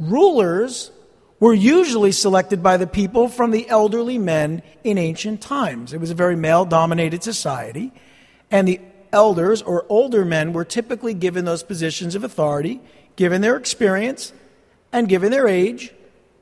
Rulers 0.00 0.90
were 1.38 1.54
usually 1.54 2.10
selected 2.10 2.60
by 2.60 2.76
the 2.76 2.88
people 2.88 3.28
from 3.28 3.52
the 3.52 3.68
elderly 3.68 4.18
men 4.18 4.62
in 4.82 4.98
ancient 4.98 5.40
times. 5.40 5.92
It 5.92 6.00
was 6.00 6.10
a 6.10 6.14
very 6.14 6.34
male 6.34 6.64
dominated 6.64 7.22
society, 7.22 7.92
and 8.50 8.66
the 8.66 8.80
elders 9.12 9.62
or 9.62 9.86
older 9.88 10.24
men 10.24 10.52
were 10.52 10.64
typically 10.64 11.14
given 11.14 11.44
those 11.44 11.62
positions 11.62 12.16
of 12.16 12.24
authority, 12.24 12.80
given 13.14 13.42
their 13.42 13.56
experience, 13.56 14.32
and 14.92 15.08
given 15.08 15.30
their 15.30 15.46
age, 15.46 15.94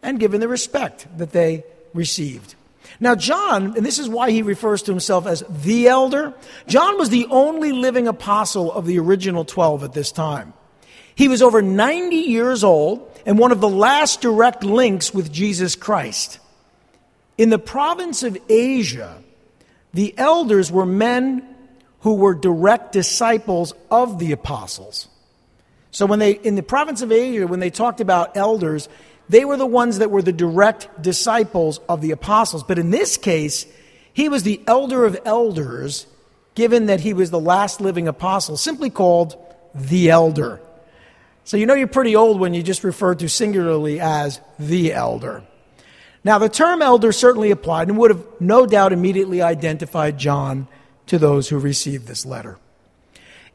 and 0.02 0.18
given 0.18 0.40
the 0.40 0.48
respect 0.48 1.06
that 1.18 1.32
they 1.32 1.64
received. 1.92 2.54
Now, 3.02 3.16
John, 3.16 3.76
and 3.76 3.84
this 3.84 3.98
is 3.98 4.08
why 4.08 4.30
he 4.30 4.42
refers 4.42 4.82
to 4.82 4.92
himself 4.92 5.26
as 5.26 5.42
the 5.48 5.88
elder, 5.88 6.32
John 6.68 6.98
was 6.98 7.10
the 7.10 7.26
only 7.30 7.72
living 7.72 8.06
apostle 8.06 8.70
of 8.70 8.86
the 8.86 9.00
original 9.00 9.44
12 9.44 9.82
at 9.82 9.92
this 9.92 10.12
time. 10.12 10.52
He 11.16 11.26
was 11.26 11.42
over 11.42 11.60
90 11.60 12.14
years 12.14 12.62
old 12.62 13.10
and 13.26 13.40
one 13.40 13.50
of 13.50 13.60
the 13.60 13.68
last 13.68 14.20
direct 14.20 14.62
links 14.62 15.12
with 15.12 15.32
Jesus 15.32 15.74
Christ. 15.74 16.38
In 17.36 17.50
the 17.50 17.58
province 17.58 18.22
of 18.22 18.38
Asia, 18.48 19.20
the 19.92 20.16
elders 20.16 20.70
were 20.70 20.86
men 20.86 21.44
who 22.02 22.14
were 22.14 22.34
direct 22.34 22.92
disciples 22.92 23.74
of 23.90 24.20
the 24.20 24.30
apostles. 24.30 25.08
So 25.90 26.06
when 26.06 26.20
they 26.20 26.30
in 26.30 26.54
the 26.54 26.62
province 26.62 27.02
of 27.02 27.10
Asia 27.10 27.48
when 27.48 27.58
they 27.58 27.70
talked 27.70 28.00
about 28.00 28.36
elders, 28.36 28.88
they 29.28 29.44
were 29.44 29.56
the 29.56 29.66
ones 29.66 29.98
that 29.98 30.10
were 30.10 30.22
the 30.22 30.32
direct 30.32 30.88
disciples 31.00 31.80
of 31.88 32.00
the 32.00 32.10
apostles. 32.10 32.62
But 32.62 32.78
in 32.78 32.90
this 32.90 33.16
case, 33.16 33.66
he 34.12 34.28
was 34.28 34.42
the 34.42 34.60
elder 34.66 35.04
of 35.04 35.18
elders, 35.24 36.06
given 36.54 36.86
that 36.86 37.00
he 37.00 37.14
was 37.14 37.30
the 37.30 37.40
last 37.40 37.80
living 37.80 38.08
apostle, 38.08 38.56
simply 38.56 38.90
called 38.90 39.36
the 39.74 40.10
elder. 40.10 40.60
So 41.44 41.56
you 41.56 41.66
know 41.66 41.74
you're 41.74 41.88
pretty 41.88 42.14
old 42.14 42.38
when 42.38 42.54
you 42.54 42.62
just 42.62 42.84
refer 42.84 43.14
to 43.16 43.28
singularly 43.28 44.00
as 44.00 44.40
the 44.58 44.92
elder. 44.92 45.42
Now, 46.24 46.38
the 46.38 46.48
term 46.48 46.82
elder 46.82 47.10
certainly 47.10 47.50
applied 47.50 47.88
and 47.88 47.98
would 47.98 48.12
have 48.12 48.24
no 48.38 48.64
doubt 48.64 48.92
immediately 48.92 49.42
identified 49.42 50.18
John 50.18 50.68
to 51.06 51.18
those 51.18 51.48
who 51.48 51.58
received 51.58 52.06
this 52.06 52.24
letter. 52.24 52.58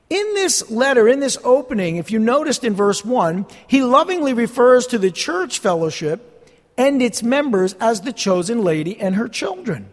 In 0.10 0.34
this 0.36 0.70
letter, 0.72 1.08
in 1.08 1.20
this 1.20 1.38
opening, 1.44 1.98
if 1.98 2.12
you 2.12 2.20
noticed 2.20 2.64
in 2.64 2.74
verse 2.74 3.04
1, 3.04 3.46
he 3.68 3.84
lovingly 3.84 4.34
refers 4.34 4.88
to 4.88 4.98
the 4.98 5.12
church 5.12 5.60
fellowship 5.60 6.34
and 6.78 7.02
its 7.02 7.22
members 7.22 7.74
as 7.74 8.02
the 8.02 8.14
chosen 8.14 8.64
lady 8.64 8.98
and 9.00 9.16
her 9.16 9.28
children. 9.28 9.90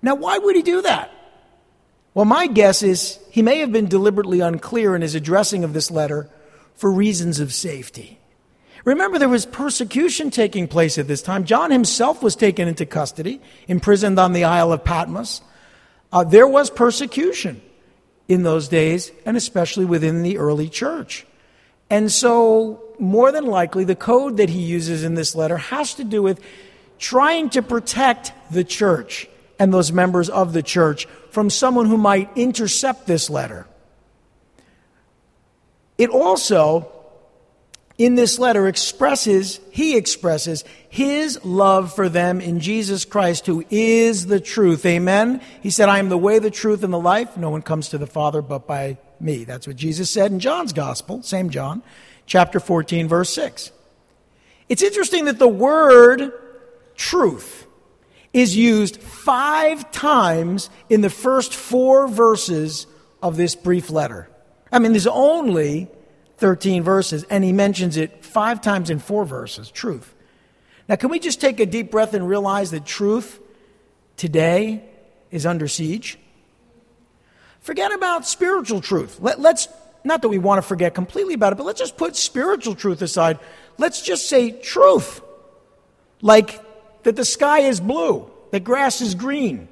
Now, 0.00 0.14
why 0.14 0.38
would 0.38 0.56
he 0.56 0.62
do 0.62 0.80
that? 0.82 1.10
Well, 2.14 2.24
my 2.24 2.46
guess 2.46 2.82
is 2.82 3.18
he 3.30 3.42
may 3.42 3.58
have 3.58 3.72
been 3.72 3.88
deliberately 3.88 4.40
unclear 4.40 4.94
in 4.94 5.02
his 5.02 5.14
addressing 5.14 5.64
of 5.64 5.72
this 5.72 5.90
letter 5.90 6.30
for 6.74 6.90
reasons 6.90 7.40
of 7.40 7.52
safety. 7.52 8.18
Remember, 8.84 9.18
there 9.18 9.28
was 9.28 9.46
persecution 9.46 10.30
taking 10.30 10.68
place 10.68 10.98
at 10.98 11.08
this 11.08 11.22
time. 11.22 11.44
John 11.44 11.70
himself 11.70 12.22
was 12.22 12.36
taken 12.36 12.68
into 12.68 12.86
custody, 12.86 13.40
imprisoned 13.66 14.18
on 14.18 14.32
the 14.32 14.44
Isle 14.44 14.72
of 14.72 14.84
Patmos. 14.84 15.42
Uh, 16.12 16.22
there 16.22 16.46
was 16.46 16.70
persecution 16.70 17.60
in 18.28 18.42
those 18.42 18.68
days, 18.68 19.12
and 19.26 19.36
especially 19.36 19.84
within 19.84 20.22
the 20.22 20.38
early 20.38 20.68
church. 20.68 21.26
And 21.90 22.10
so, 22.10 22.82
more 22.98 23.30
than 23.32 23.46
likely, 23.46 23.84
the 23.84 23.96
code 23.96 24.38
that 24.38 24.48
he 24.48 24.60
uses 24.60 25.04
in 25.04 25.14
this 25.14 25.34
letter 25.34 25.58
has 25.58 25.94
to 25.94 26.04
do 26.04 26.22
with 26.22 26.40
trying 26.98 27.50
to 27.50 27.62
protect 27.62 28.32
the 28.50 28.64
church 28.64 29.28
and 29.58 29.72
those 29.72 29.92
members 29.92 30.28
of 30.30 30.52
the 30.52 30.62
church 30.62 31.06
from 31.30 31.50
someone 31.50 31.86
who 31.86 31.98
might 31.98 32.30
intercept 32.36 33.06
this 33.06 33.28
letter. 33.28 33.66
It 35.98 36.10
also, 36.10 36.90
in 37.96 38.16
this 38.16 38.38
letter, 38.38 38.66
expresses, 38.66 39.60
he 39.70 39.96
expresses 39.96 40.64
his 40.88 41.44
love 41.44 41.94
for 41.94 42.08
them 42.08 42.40
in 42.40 42.58
Jesus 42.58 43.04
Christ, 43.04 43.46
who 43.46 43.64
is 43.70 44.26
the 44.26 44.40
truth. 44.40 44.84
Amen? 44.84 45.40
He 45.62 45.70
said, 45.70 45.88
I 45.88 45.98
am 45.98 46.08
the 46.08 46.18
way, 46.18 46.40
the 46.40 46.50
truth, 46.50 46.82
and 46.82 46.92
the 46.92 46.98
life. 46.98 47.36
No 47.36 47.50
one 47.50 47.62
comes 47.62 47.90
to 47.90 47.98
the 47.98 48.06
Father 48.06 48.42
but 48.42 48.66
by 48.66 48.98
me. 49.20 49.44
That's 49.44 49.66
what 49.66 49.76
Jesus 49.76 50.10
said 50.10 50.32
in 50.32 50.40
John's 50.40 50.72
Gospel, 50.72 51.22
same 51.22 51.50
John, 51.50 51.82
chapter 52.26 52.58
14, 52.58 53.06
verse 53.06 53.30
6. 53.30 53.70
It's 54.68 54.82
interesting 54.82 55.26
that 55.26 55.38
the 55.38 55.48
word 55.48 56.32
truth 56.96 57.66
is 58.32 58.56
used 58.56 59.00
five 59.00 59.90
times 59.92 60.68
in 60.88 61.00
the 61.00 61.10
first 61.10 61.54
four 61.54 62.08
verses 62.08 62.88
of 63.22 63.36
this 63.36 63.54
brief 63.54 63.88
letter. 63.88 64.28
I 64.72 64.80
mean, 64.80 64.92
there's 64.92 65.06
only 65.06 65.88
13 66.44 66.82
verses, 66.82 67.24
and 67.30 67.42
he 67.42 67.54
mentions 67.54 67.96
it 67.96 68.22
five 68.22 68.60
times 68.60 68.90
in 68.90 68.98
four 68.98 69.24
verses 69.24 69.70
truth. 69.70 70.14
Now, 70.86 70.96
can 70.96 71.08
we 71.08 71.18
just 71.18 71.40
take 71.40 71.58
a 71.58 71.64
deep 71.64 71.90
breath 71.90 72.12
and 72.12 72.28
realize 72.28 72.70
that 72.72 72.84
truth 72.84 73.40
today 74.18 74.84
is 75.30 75.46
under 75.46 75.66
siege? 75.66 76.18
Forget 77.60 77.94
about 77.94 78.26
spiritual 78.26 78.82
truth. 78.82 79.20
Let, 79.20 79.38
us 79.38 79.68
not 80.04 80.20
that 80.20 80.28
we 80.28 80.36
want 80.36 80.58
to 80.58 80.68
forget 80.68 80.94
completely 80.94 81.32
about 81.32 81.54
it, 81.54 81.56
but 81.56 81.64
let's 81.64 81.80
just 81.80 81.96
put 81.96 82.14
spiritual 82.14 82.74
truth 82.74 83.00
aside. 83.00 83.38
Let's 83.78 84.02
just 84.02 84.28
say 84.28 84.50
truth. 84.50 85.22
Like 86.20 86.62
that 87.04 87.16
the 87.16 87.24
sky 87.24 87.60
is 87.60 87.80
blue, 87.80 88.30
that 88.50 88.64
grass 88.64 89.00
is 89.00 89.14
green, 89.14 89.66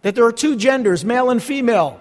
that 0.00 0.14
there 0.14 0.24
are 0.24 0.32
two 0.32 0.56
genders, 0.56 1.04
male 1.04 1.28
and 1.28 1.42
female, 1.42 2.00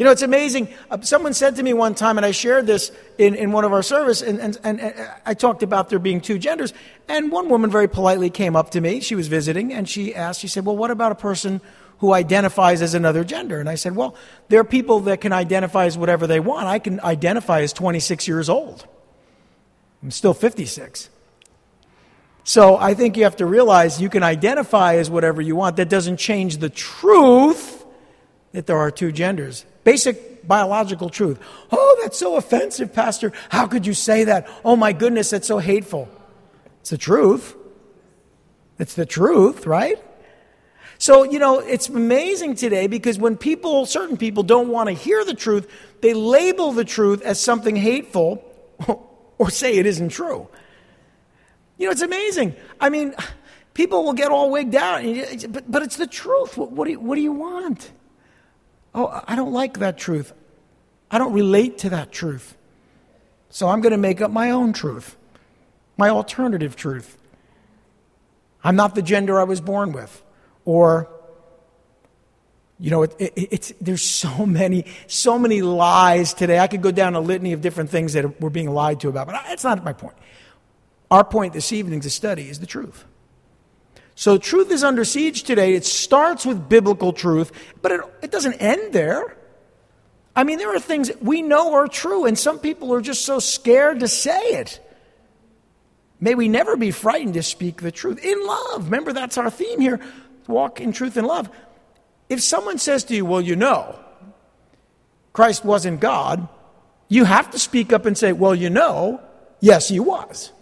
you 0.00 0.06
know, 0.06 0.12
it's 0.12 0.22
amazing. 0.22 0.72
Uh, 0.90 1.02
someone 1.02 1.34
said 1.34 1.56
to 1.56 1.62
me 1.62 1.74
one 1.74 1.94
time, 1.94 2.16
and 2.16 2.24
I 2.24 2.30
shared 2.30 2.66
this 2.66 2.90
in, 3.18 3.34
in 3.34 3.52
one 3.52 3.66
of 3.66 3.74
our 3.74 3.82
service, 3.82 4.22
and, 4.22 4.40
and, 4.40 4.58
and, 4.64 4.80
and 4.80 5.10
I 5.26 5.34
talked 5.34 5.62
about 5.62 5.90
there 5.90 5.98
being 5.98 6.22
two 6.22 6.38
genders. 6.38 6.72
And 7.06 7.30
one 7.30 7.50
woman 7.50 7.70
very 7.70 7.86
politely 7.86 8.30
came 8.30 8.56
up 8.56 8.70
to 8.70 8.80
me. 8.80 9.00
She 9.00 9.14
was 9.14 9.28
visiting, 9.28 9.74
and 9.74 9.86
she 9.86 10.14
asked, 10.14 10.40
she 10.40 10.48
said, 10.48 10.64
Well, 10.64 10.74
what 10.74 10.90
about 10.90 11.12
a 11.12 11.16
person 11.16 11.60
who 11.98 12.14
identifies 12.14 12.80
as 12.80 12.94
another 12.94 13.24
gender? 13.24 13.60
And 13.60 13.68
I 13.68 13.74
said, 13.74 13.94
Well, 13.94 14.14
there 14.48 14.58
are 14.60 14.64
people 14.64 15.00
that 15.00 15.20
can 15.20 15.34
identify 15.34 15.84
as 15.84 15.98
whatever 15.98 16.26
they 16.26 16.40
want. 16.40 16.66
I 16.66 16.78
can 16.78 16.98
identify 17.00 17.60
as 17.60 17.74
26 17.74 18.26
years 18.26 18.48
old. 18.48 18.86
I'm 20.02 20.10
still 20.10 20.32
56. 20.32 21.10
So 22.44 22.78
I 22.78 22.94
think 22.94 23.18
you 23.18 23.24
have 23.24 23.36
to 23.36 23.44
realize 23.44 24.00
you 24.00 24.08
can 24.08 24.22
identify 24.22 24.94
as 24.94 25.10
whatever 25.10 25.42
you 25.42 25.56
want. 25.56 25.76
That 25.76 25.90
doesn't 25.90 26.16
change 26.16 26.56
the 26.56 26.70
truth 26.70 27.79
that 28.52 28.66
there 28.66 28.78
are 28.78 28.90
two 28.90 29.12
genders. 29.12 29.64
Basic 29.84 30.46
biological 30.46 31.08
truth. 31.08 31.38
Oh, 31.70 31.98
that's 32.02 32.18
so 32.18 32.36
offensive, 32.36 32.92
Pastor. 32.92 33.32
How 33.48 33.66
could 33.66 33.86
you 33.86 33.94
say 33.94 34.24
that? 34.24 34.48
Oh, 34.64 34.76
my 34.76 34.92
goodness, 34.92 35.30
that's 35.30 35.46
so 35.46 35.58
hateful. 35.58 36.08
It's 36.80 36.90
the 36.90 36.98
truth. 36.98 37.54
It's 38.78 38.94
the 38.94 39.06
truth, 39.06 39.66
right? 39.66 40.02
So, 40.98 41.22
you 41.22 41.38
know, 41.38 41.60
it's 41.60 41.88
amazing 41.88 42.56
today 42.56 42.86
because 42.86 43.18
when 43.18 43.36
people, 43.36 43.86
certain 43.86 44.16
people, 44.16 44.42
don't 44.42 44.68
want 44.68 44.88
to 44.88 44.92
hear 44.94 45.24
the 45.24 45.34
truth, 45.34 45.70
they 46.02 46.12
label 46.12 46.72
the 46.72 46.84
truth 46.84 47.22
as 47.22 47.40
something 47.40 47.76
hateful 47.76 48.44
or 49.38 49.50
say 49.50 49.76
it 49.76 49.86
isn't 49.86 50.10
true. 50.10 50.48
You 51.78 51.86
know, 51.86 51.92
it's 51.92 52.02
amazing. 52.02 52.54
I 52.78 52.90
mean, 52.90 53.14
people 53.72 54.04
will 54.04 54.12
get 54.12 54.30
all 54.30 54.50
wigged 54.50 54.74
out, 54.74 55.02
but, 55.48 55.70
but 55.70 55.82
it's 55.82 55.96
the 55.96 56.06
truth. 56.06 56.58
What, 56.58 56.72
what, 56.72 56.84
do 56.84 56.90
you, 56.90 57.00
what 57.00 57.14
do 57.14 57.22
you 57.22 57.32
want? 57.32 57.90
Oh, 58.94 59.22
I 59.26 59.36
don't 59.36 59.52
like 59.52 59.78
that 59.78 59.98
truth. 59.98 60.32
I 61.10 61.18
don't 61.18 61.32
relate 61.32 61.78
to 61.78 61.90
that 61.90 62.12
truth. 62.12 62.56
So 63.50 63.68
I'm 63.68 63.80
going 63.80 63.92
to 63.92 63.98
make 63.98 64.20
up 64.20 64.30
my 64.30 64.50
own 64.50 64.72
truth, 64.72 65.16
my 65.96 66.08
alternative 66.08 66.76
truth. 66.76 67.18
I'm 68.62 68.76
not 68.76 68.94
the 68.94 69.02
gender 69.02 69.40
I 69.40 69.44
was 69.44 69.60
born 69.60 69.92
with. 69.92 70.22
Or, 70.64 71.08
you 72.78 72.90
know, 72.90 73.02
it, 73.02 73.14
it, 73.18 73.32
it's, 73.36 73.72
there's 73.80 74.02
so 74.02 74.46
many, 74.46 74.84
so 75.06 75.38
many 75.38 75.62
lies 75.62 76.32
today. 76.34 76.58
I 76.58 76.68
could 76.68 76.82
go 76.82 76.90
down 76.90 77.14
a 77.14 77.20
litany 77.20 77.52
of 77.52 77.60
different 77.60 77.90
things 77.90 78.12
that 78.12 78.40
we're 78.40 78.50
being 78.50 78.70
lied 78.70 79.00
to 79.00 79.08
about, 79.08 79.26
but 79.26 79.42
that's 79.46 79.64
not 79.64 79.82
my 79.82 79.92
point. 79.92 80.16
Our 81.10 81.24
point 81.24 81.52
this 81.54 81.72
evening 81.72 82.00
to 82.02 82.10
study 82.10 82.48
is 82.48 82.60
the 82.60 82.66
truth. 82.66 83.04
So 84.20 84.36
truth 84.36 84.70
is 84.70 84.84
under 84.84 85.02
siege 85.06 85.44
today. 85.44 85.72
It 85.72 85.86
starts 85.86 86.44
with 86.44 86.68
biblical 86.68 87.14
truth, 87.14 87.52
but 87.80 87.90
it, 87.90 88.00
it 88.20 88.30
doesn't 88.30 88.52
end 88.60 88.92
there. 88.92 89.34
I 90.36 90.44
mean, 90.44 90.58
there 90.58 90.76
are 90.76 90.78
things 90.78 91.10
we 91.22 91.40
know 91.40 91.72
are 91.72 91.88
true, 91.88 92.26
and 92.26 92.38
some 92.38 92.58
people 92.58 92.92
are 92.92 93.00
just 93.00 93.24
so 93.24 93.38
scared 93.38 94.00
to 94.00 94.08
say 94.08 94.38
it. 94.38 94.78
May 96.20 96.34
we 96.34 96.50
never 96.50 96.76
be 96.76 96.90
frightened 96.90 97.32
to 97.32 97.42
speak 97.42 97.80
the 97.80 97.90
truth 97.90 98.22
in 98.22 98.46
love. 98.46 98.84
Remember, 98.84 99.14
that's 99.14 99.38
our 99.38 99.48
theme 99.48 99.80
here 99.80 99.98
walk 100.46 100.82
in 100.82 100.92
truth 100.92 101.16
and 101.16 101.26
love. 101.26 101.48
If 102.28 102.42
someone 102.42 102.76
says 102.76 103.04
to 103.04 103.16
you, 103.16 103.24
Well, 103.24 103.40
you 103.40 103.56
know, 103.56 103.98
Christ 105.32 105.64
wasn't 105.64 105.98
God, 105.98 106.46
you 107.08 107.24
have 107.24 107.52
to 107.52 107.58
speak 107.58 107.90
up 107.90 108.04
and 108.04 108.18
say, 108.18 108.32
Well, 108.32 108.54
you 108.54 108.68
know, 108.68 109.22
yes, 109.60 109.88
he 109.88 109.98
was. 109.98 110.52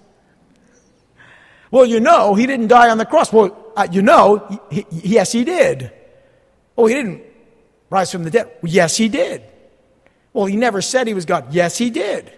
Well, 1.70 1.84
you 1.84 2.00
know, 2.00 2.34
he 2.34 2.46
didn't 2.46 2.68
die 2.68 2.88
on 2.90 2.98
the 2.98 3.04
cross. 3.04 3.32
Well, 3.32 3.72
uh, 3.76 3.88
you 3.90 4.02
know, 4.02 4.60
he, 4.70 4.86
he, 4.90 5.08
yes, 5.08 5.32
he 5.32 5.44
did. 5.44 5.92
Oh, 6.76 6.86
he 6.86 6.94
didn't 6.94 7.22
rise 7.90 8.10
from 8.10 8.24
the 8.24 8.30
dead. 8.30 8.46
Well, 8.62 8.72
yes, 8.72 8.96
he 8.96 9.08
did. 9.08 9.42
Well, 10.32 10.46
he 10.46 10.56
never 10.56 10.80
said 10.80 11.06
he 11.06 11.14
was 11.14 11.24
God. 11.24 11.52
Yes, 11.52 11.76
he 11.76 11.90
did. 11.90 12.32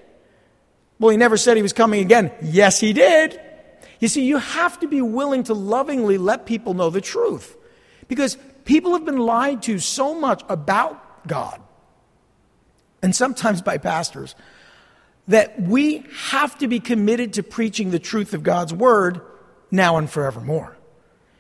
Well, 0.99 1.11
he 1.11 1.17
never 1.17 1.37
said 1.37 1.57
he 1.57 1.63
was 1.63 1.73
coming 1.73 2.01
again. 2.01 2.31
Yes, 2.43 2.81
he 2.81 2.93
did. 2.93 3.41
You 4.01 4.09
see, 4.09 4.25
you 4.25 4.39
have 4.39 4.81
to 4.81 4.89
be 4.89 5.03
willing 5.03 5.45
to 5.45 5.55
lovingly 5.55 6.19
let 6.19 6.47
people 6.47 6.75
know 6.75 6.91
the 6.91 7.01
truth. 7.01 7.57
Because 8.09 8.37
people 8.65 8.93
have 8.93 9.05
been 9.05 9.19
lied 9.19 9.63
to 9.63 9.79
so 9.79 10.15
much 10.15 10.43
about 10.49 11.29
God, 11.29 11.61
and 13.03 13.15
sometimes 13.15 13.63
by 13.63 13.79
pastors, 13.79 14.35
that 15.31 15.61
we 15.61 16.05
have 16.29 16.59
to 16.59 16.67
be 16.67 16.81
committed 16.81 17.35
to 17.35 17.43
preaching 17.45 17.93
the 17.93 18.01
truth 18.01 18.35
of 18.35 18.43
God's 18.43 18.75
word 18.75 19.21
now 19.71 19.97
and 19.97 20.11
forevermore. 20.11 20.77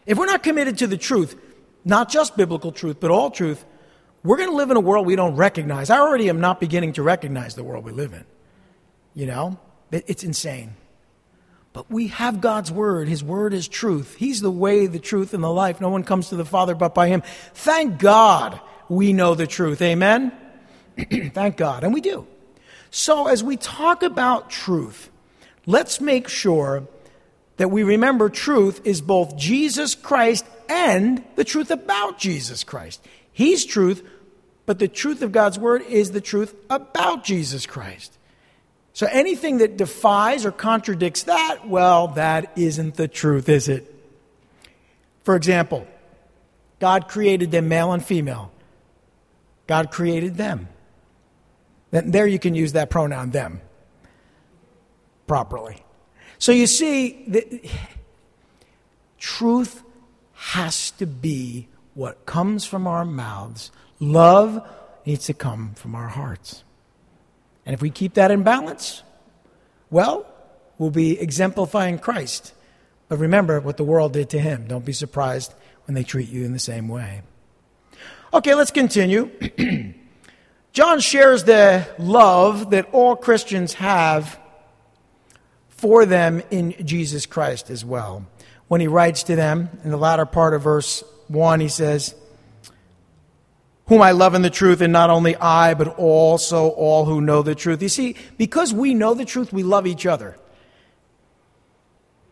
If 0.07 0.17
we're 0.17 0.27
not 0.27 0.45
committed 0.45 0.79
to 0.79 0.87
the 0.87 0.97
truth, 0.97 1.37
not 1.85 2.09
just 2.09 2.37
biblical 2.37 2.71
truth, 2.71 2.99
but 3.01 3.11
all 3.11 3.33
truth, 3.33 3.65
we're 4.23 4.37
going 4.37 4.49
to 4.49 4.55
live 4.55 4.71
in 4.71 4.77
a 4.77 4.81
world 4.81 5.07
we 5.07 5.17
don't 5.17 5.35
recognize. 5.35 5.91
I 5.91 5.99
already 5.99 6.29
am 6.29 6.41
not 6.41 6.61
beginning 6.61 6.93
to 6.95 7.03
recognize 7.03 7.57
the 7.57 7.65
world 7.65 7.85
we 7.85 7.91
live 7.91 8.13
in. 8.13 8.25
You 9.15 9.27
know, 9.27 9.59
it's 9.91 10.23
insane. 10.23 10.75
But 11.73 11.91
we 11.91 12.09
have 12.09 12.41
God's 12.41 12.71
word. 12.71 13.09
His 13.09 13.25
word 13.25 13.53
is 13.53 13.67
truth. 13.67 14.15
He's 14.17 14.41
the 14.41 14.53
way, 14.53 14.87
the 14.87 14.99
truth, 15.01 15.35
and 15.35 15.43
the 15.43 15.51
life. 15.51 15.81
No 15.81 15.89
one 15.89 16.05
comes 16.05 16.29
to 16.29 16.37
the 16.37 16.45
Father 16.45 16.77
but 16.77 16.95
by 16.95 17.09
Him. 17.09 17.23
Thank 17.55 17.99
God 17.99 18.61
we 18.89 19.13
know 19.13 19.35
the 19.35 19.49
truth. 19.49 19.83
Amen? 19.83 20.33
Thank 21.33 21.57
God. 21.57 21.83
And 21.83 21.93
we 21.93 22.01
do. 22.01 22.27
So, 22.91 23.29
as 23.29 23.43
we 23.45 23.57
talk 23.57 24.03
about 24.03 24.51
truth, 24.51 25.11
let's 25.65 26.01
make 26.01 26.29
sure 26.29 26.85
that 27.57 27.71
we 27.71 27.83
remember 27.83 28.29
truth 28.29 28.81
is 28.85 29.01
both 29.01 29.37
Jesus 29.37 29.95
Christ 29.95 30.45
and 30.69 31.23
the 31.37 31.45
truth 31.45 31.71
about 31.71 32.19
Jesus 32.19 32.65
Christ. 32.65 33.07
He's 33.33 33.65
truth, 33.65 34.07
but 34.67 34.79
the 34.79 34.89
truth 34.89 35.23
of 35.23 35.33
God's 35.33 35.59
word 35.59 35.83
is 35.83 36.11
the 36.11 36.21
truth 36.21 36.55
about 36.69 37.23
Jesus 37.25 37.67
Christ. 37.67 38.17
So 38.93 39.07
anything 39.11 39.59
that 39.59 39.77
defies 39.77 40.45
or 40.45 40.53
contradicts 40.53 41.25
that, 41.25 41.67
well, 41.67 42.09
that 42.09 42.53
isn't 42.57 42.95
the 42.95 43.09
truth, 43.09 43.49
is 43.49 43.69
it? 43.69 43.95
For 45.25 45.37
example, 45.37 45.87
God 46.81 47.09
created 47.09 47.51
them 47.51 47.69
male 47.69 47.93
and 47.93 48.05
female. 48.05 48.51
God 49.67 49.91
created 49.91 50.37
them. 50.37 50.69
Then 51.91 52.11
there 52.11 52.27
you 52.27 52.39
can 52.39 52.55
use 52.55 52.73
that 52.73 52.91
pronoun 52.91 53.31
them 53.31 53.61
properly. 55.27 55.83
So 56.39 56.53
you 56.53 56.67
see, 56.67 57.71
truth 59.19 59.83
has 60.33 60.91
to 60.93 61.07
be 61.07 61.69
what 61.95 62.25
comes 62.27 62.65
from 62.65 62.87
our 62.87 63.05
mouths. 63.05 63.71
Love 63.99 64.67
needs 65.05 65.27
to 65.27 65.35
come 65.35 65.75
from 65.75 65.95
our 65.95 66.09
hearts. 66.09 66.65
And 67.67 67.75
if 67.75 67.83
we 67.83 67.91
keep 67.91 68.15
that 68.15 68.31
in 68.31 68.43
balance, 68.43 69.03
well, 69.91 70.27
we'll 70.79 70.91
be 70.91 71.21
exemplifying 71.21 71.99
Christ. 71.99 72.55
But 73.09 73.19
remember 73.19 73.61
what 73.61 73.77
the 73.77 73.85
world 73.85 74.13
did 74.15 74.31
to 74.31 74.39
him. 74.39 74.67
Don't 74.67 74.85
be 74.85 74.93
surprised 74.93 75.53
when 75.85 75.95
they 75.95 76.05
treat 76.05 76.29
you 76.29 76.45
in 76.45 76.53
the 76.53 76.59
same 76.59 76.89
way. 76.89 77.23
Okay, 78.33 78.55
let's 78.55 78.71
continue. 78.71 79.31
John 80.73 81.00
shares 81.00 81.45
the 81.45 81.87
love 81.99 82.71
that 82.71 82.89
all 82.93 83.17
Christians 83.17 83.75
have 83.75 84.39
for 85.69 86.07
them 86.07 86.43
in 86.50 86.87
Jesus 86.87 87.27
Christ 87.27 87.71
as 87.71 87.85
well. 87.85 88.27
When 88.69 88.81
he 88.81 88.87
writes 88.87 89.25
to 89.25 89.37
them 89.37 89.69
in 89.83 89.91
the 89.91 89.97
latter 89.97 90.27
part 90.27 90.55
of 90.55 90.62
verse 90.62 91.03
1, 91.29 91.61
he 91.61 91.69
says, 91.69 92.15
whom 93.91 94.00
I 94.00 94.12
love 94.12 94.35
in 94.35 94.43
the 94.43 94.50
truth, 94.50 94.81
and 94.83 94.93
not 94.93 95.11
only 95.11 95.35
I, 95.35 95.75
but 95.75 95.89
also 95.99 96.69
all 96.69 97.07
who 97.07 97.21
know 97.21 97.43
the 97.43 97.57
truth. 97.57 97.83
You 97.83 97.89
see, 97.89 98.15
because 98.39 98.73
we 98.73 98.95
know 98.95 99.15
the 99.15 99.25
truth, 99.25 99.53
we 99.53 99.65
love 99.65 99.85
each 99.85 100.07
other. 100.07 100.37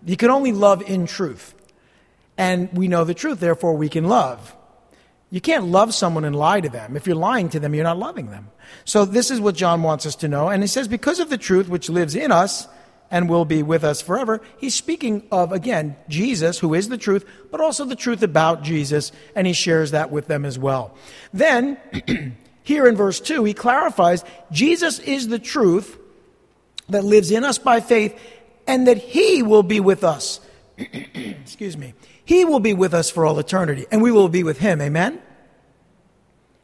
You 0.06 0.16
can 0.16 0.30
only 0.30 0.52
love 0.52 0.82
in 0.82 1.06
truth. 1.08 1.56
And 2.36 2.72
we 2.72 2.86
know 2.86 3.02
the 3.02 3.12
truth, 3.12 3.40
therefore 3.40 3.74
we 3.74 3.88
can 3.88 4.04
love. 4.04 4.54
You 5.30 5.40
can't 5.40 5.66
love 5.66 5.92
someone 5.92 6.24
and 6.24 6.34
lie 6.34 6.60
to 6.60 6.68
them. 6.68 6.96
If 6.96 7.06
you're 7.06 7.16
lying 7.16 7.50
to 7.50 7.60
them, 7.60 7.74
you're 7.74 7.84
not 7.84 7.98
loving 7.98 8.30
them. 8.30 8.48
So 8.84 9.04
this 9.04 9.30
is 9.30 9.40
what 9.40 9.54
John 9.54 9.82
wants 9.82 10.06
us 10.06 10.16
to 10.16 10.28
know. 10.28 10.48
And 10.48 10.62
he 10.62 10.66
says, 10.66 10.88
because 10.88 11.20
of 11.20 11.28
the 11.28 11.38
truth 11.38 11.68
which 11.68 11.90
lives 11.90 12.14
in 12.14 12.32
us, 12.32 12.66
and 13.10 13.28
will 13.28 13.44
be 13.44 13.62
with 13.62 13.84
us 13.84 14.00
forever. 14.00 14.40
He's 14.58 14.74
speaking 14.74 15.26
of, 15.32 15.52
again, 15.52 15.96
Jesus, 16.08 16.58
who 16.58 16.74
is 16.74 16.88
the 16.88 16.98
truth, 16.98 17.24
but 17.50 17.60
also 17.60 17.84
the 17.84 17.96
truth 17.96 18.22
about 18.22 18.62
Jesus, 18.62 19.12
and 19.34 19.46
he 19.46 19.52
shares 19.52 19.92
that 19.92 20.10
with 20.10 20.26
them 20.26 20.44
as 20.44 20.58
well. 20.58 20.94
Then, 21.32 21.78
here 22.62 22.86
in 22.86 22.96
verse 22.96 23.20
2, 23.20 23.44
he 23.44 23.54
clarifies 23.54 24.24
Jesus 24.52 24.98
is 24.98 25.28
the 25.28 25.38
truth 25.38 25.98
that 26.88 27.04
lives 27.04 27.30
in 27.30 27.44
us 27.44 27.58
by 27.58 27.80
faith, 27.80 28.18
and 28.66 28.88
that 28.88 28.98
he 28.98 29.42
will 29.42 29.62
be 29.62 29.80
with 29.80 30.04
us. 30.04 30.40
Excuse 30.78 31.76
me. 31.76 31.94
He 32.28 32.44
will 32.44 32.60
be 32.60 32.74
with 32.74 32.92
us 32.92 33.08
for 33.08 33.24
all 33.24 33.38
eternity, 33.38 33.86
and 33.90 34.02
we 34.02 34.12
will 34.12 34.28
be 34.28 34.44
with 34.44 34.58
him. 34.58 34.82
Amen? 34.82 35.18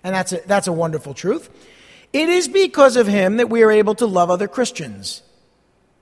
And 0.02 0.14
that's 0.14 0.30
a, 0.32 0.42
that's 0.44 0.66
a 0.66 0.72
wonderful 0.72 1.14
truth. 1.14 1.48
It 2.12 2.28
is 2.28 2.48
because 2.48 2.96
of 2.96 3.06
him 3.06 3.38
that 3.38 3.48
we 3.48 3.62
are 3.62 3.70
able 3.70 3.94
to 3.94 4.04
love 4.04 4.28
other 4.28 4.46
Christians. 4.46 5.22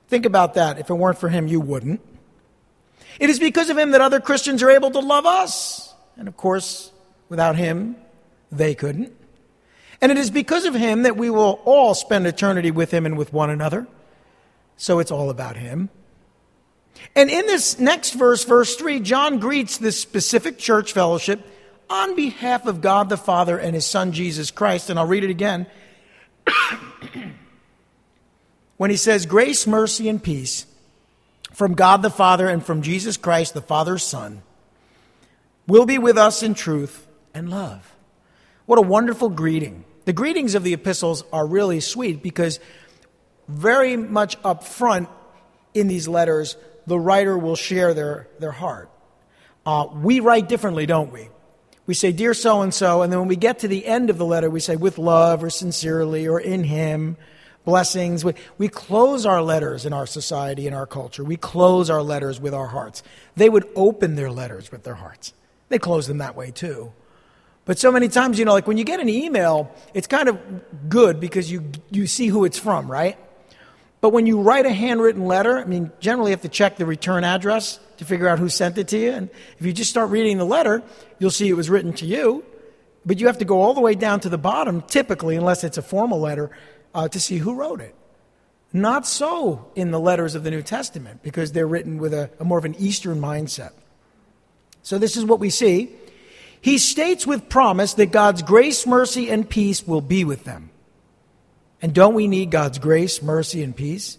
Think 0.09 0.27
about 0.27 0.55
that. 0.55 0.81
If 0.81 0.91
it 0.91 0.95
weren't 0.95 1.17
for 1.17 1.29
him, 1.29 1.47
you 1.47 1.61
wouldn't. 1.61 2.01
It 3.21 3.31
is 3.31 3.39
because 3.39 3.71
of 3.71 3.79
him 3.79 3.93
that 3.93 4.01
other 4.01 4.19
Christians 4.19 4.65
are 4.65 4.71
able 4.71 4.91
to 4.91 4.99
love 4.99 5.27
us. 5.27 5.95
And 6.17 6.27
of 6.27 6.37
course, 6.37 6.91
without 7.29 7.55
him, 7.55 7.95
they 8.51 8.75
couldn't. 8.75 9.13
And 10.01 10.11
it 10.11 10.19
is 10.19 10.33
because 10.33 10.65
of 10.65 10.75
him 10.75 11.05
that 11.05 11.17
we 11.17 11.31
will 11.31 11.61
all 11.65 11.95
spend 11.95 12.27
eternity 12.27 12.73
with 12.73 12.91
him 12.91 13.07
and 13.07 13.17
with 13.17 13.33
one 13.33 13.49
another. 13.49 13.87
So 14.77 14.99
it's 14.99 15.13
all 15.13 15.31
about 15.31 15.57
him. 15.57 15.89
And 17.15 17.31
in 17.31 17.47
this 17.47 17.79
next 17.79 18.15
verse, 18.15 18.45
verse 18.45 18.77
3, 18.77 19.01
John 19.01 19.39
greets 19.39 19.79
this 19.79 20.01
specific 20.01 20.59
church 20.59 20.93
fellowship 20.93 21.47
on 21.91 22.17
behalf 22.17 22.67
of 22.67 22.81
God 22.81 23.09
the 23.09 23.17
Father 23.17 23.59
and 23.59 23.75
his 23.75 23.87
Son 23.87 24.13
Jesus 24.13 24.51
Christ. 24.51 24.91
And 24.91 24.99
I'll 24.99 25.07
read 25.07 25.25
it 25.25 25.31
again 25.31 25.67
when 28.77 28.91
he 28.91 28.97
says, 28.97 29.27
Grace, 29.27 29.67
mercy, 29.67 30.09
and 30.09 30.23
peace 30.23 30.67
from 31.53 31.75
God 31.75 32.03
the 32.03 32.11
Father 32.11 32.49
and 32.49 32.65
from 32.65 32.83
Jesus 32.83 33.17
Christ, 33.17 33.55
the 33.55 33.61
Father's 33.61 34.03
Son, 34.03 34.43
will 35.67 35.87
be 35.87 35.99
with 35.99 36.17
us 36.17 36.43
in 36.43 36.55
truth 36.55 37.07
and 37.35 37.51
love. 37.51 37.95
What 38.67 38.79
a 38.79 38.83
wonderful 38.83 39.29
greeting. 39.29 39.85
The 40.05 40.13
greetings 40.13 40.55
of 40.55 40.65
the 40.65 40.73
epistles 40.73 41.25
are 41.33 41.47
really 41.47 41.81
sweet 41.81 42.23
because 42.23 42.59
very 43.49 43.97
much 43.97 44.37
up 44.45 44.65
front 44.65 45.09
in 45.75 45.89
these 45.89 46.09
letters, 46.09 46.57
the 46.87 46.99
writer 46.99 47.37
will 47.37 47.57
share 47.57 47.95
their, 47.95 48.29
their 48.39 48.53
heart. 48.53 48.91
Uh, 49.65 49.89
we 49.95 50.21
write 50.21 50.49
differently, 50.49 50.87
don't 50.87 51.13
we? 51.13 51.29
We 51.87 51.95
say, 51.95 52.13
Dear 52.13 52.35
so 52.35 52.63
and 52.63 52.73
so, 52.73 53.03
and 53.03 53.13
then 53.13 53.21
when 53.21 53.29
we 53.29 53.37
get 53.37 53.61
to 53.61 53.69
the 53.69 53.87
end 53.87 54.11
of 54.11 54.19
the 54.19 54.27
letter, 54.27 54.51
we 54.51 54.61
say, 54.61 54.77
with 54.77 54.99
love 54.99 55.43
or 55.43 55.51
sincerely 55.51 56.27
or 56.29 56.41
in 56.41 56.65
him 56.65 57.17
blessings. 57.65 58.25
We, 58.25 58.35
we 58.59 58.69
close 58.69 59.27
our 59.27 59.43
letters 59.43 59.87
in 59.87 59.93
our 59.93 60.07
society, 60.07 60.67
in 60.67 60.75
our 60.75 60.87
culture. 60.87 61.25
We 61.25 61.37
close 61.37 61.91
our 61.91 62.03
letters 62.03 62.41
with 62.41 62.55
our 62.55 62.67
hearts. 62.67 63.03
They 63.37 63.49
would 63.49 63.69
open 63.75 64.17
their 64.17 64.31
letters 64.31 64.73
with 64.73 64.83
their 64.83 64.95
hearts. 64.95 65.33
They 65.69 65.79
close 65.79 66.07
them 66.07 66.19
that 66.19 66.37
way 66.37 66.51
too. 66.51 66.93
But 67.65 67.79
so 67.79 67.93
many 67.93 68.09
times, 68.09 68.39
you 68.39 68.45
know, 68.45 68.53
like 68.53 68.67
when 68.67 68.77
you 68.77 68.85
get 68.85 69.01
an 69.01 69.09
email, 69.09 69.73
it's 69.95 70.09
kind 70.09 70.29
of 70.29 70.39
good 70.89 71.21
because 71.21 71.51
you, 71.51 71.71
you 71.91 72.07
see 72.07 72.27
who 72.27 72.45
it's 72.45 72.59
from, 72.59 72.91
right? 72.91 73.17
But 74.03 74.13
when 74.13 74.27
you 74.27 74.41
write 74.41 74.67
a 74.67 74.73
handwritten 74.73 75.27
letter, 75.27 75.59
I 75.59 75.65
mean, 75.65 75.93
generally 76.01 76.33
you 76.33 76.35
have 76.35 76.43
to 76.43 76.49
check 76.49 76.77
the 76.77 76.85
return 76.85 77.23
address 77.23 77.79
to 77.99 78.05
figure 78.05 78.27
out 78.27 78.41
who 78.41 78.49
sent 78.49 78.77
it 78.77 78.89
to 78.89 78.99
you. 78.99 79.13
And 79.13 79.31
if 79.61 79.65
you 79.65 79.73
just 79.73 79.91
start 79.91 80.11
reading 80.11 80.39
the 80.39 80.45
letter, 80.45 80.83
you'll 81.21 81.31
see 81.31 81.49
it 81.49 81.53
was 81.53 81.71
written 81.71 81.93
to 81.95 82.05
you. 82.05 82.45
But 83.07 83.21
you 83.21 83.29
have 83.29 83.39
to 83.39 83.45
go 83.45 83.63
all 83.63 83.75
the 83.75 83.81
way 83.81 83.95
down 83.95 84.19
to 84.21 84.29
the 84.29 84.37
bottom, 84.37 84.83
typically, 84.83 85.37
unless 85.37 85.63
it's 85.63 85.79
a 85.79 85.83
formal 85.83 86.19
letter, 86.19 86.51
uh, 86.93 87.07
to 87.09 87.21
see 87.21 87.39
who 87.39 87.55
wrote 87.55 87.81
it. 87.81 87.95
Not 88.73 89.07
so 89.07 89.71
in 89.77 89.93
the 89.93 90.01
letters 90.01 90.35
of 90.35 90.43
the 90.43 90.51
New 90.51 90.63
Testament, 90.63 91.23
because 91.23 91.53
they're 91.53 91.67
written 91.67 91.99
with 91.99 92.13
a, 92.13 92.29
a 92.41 92.45
more 92.45 92.59
of 92.59 92.65
an 92.65 92.75
Eastern 92.81 93.21
mindset. 93.21 93.71
So, 94.83 94.99
this 94.99 95.17
is 95.17 95.25
what 95.25 95.39
we 95.39 95.51
see. 95.51 95.91
He 96.61 96.79
states 96.79 97.25
with 97.25 97.49
promise 97.49 97.95
that 97.95 98.07
God's 98.07 98.43
grace, 98.43 98.85
mercy, 98.85 99.31
and 99.31 99.49
peace 99.49 99.87
will 99.87 100.01
be 100.01 100.25
with 100.25 100.43
them. 100.43 100.72
And 101.83 101.93
don't 101.93 102.15
we 102.15 102.29
need 102.29 102.51
God's 102.51 102.79
grace, 102.79 103.21
mercy, 103.21 103.63
and 103.63 103.77
peace? 103.77 104.19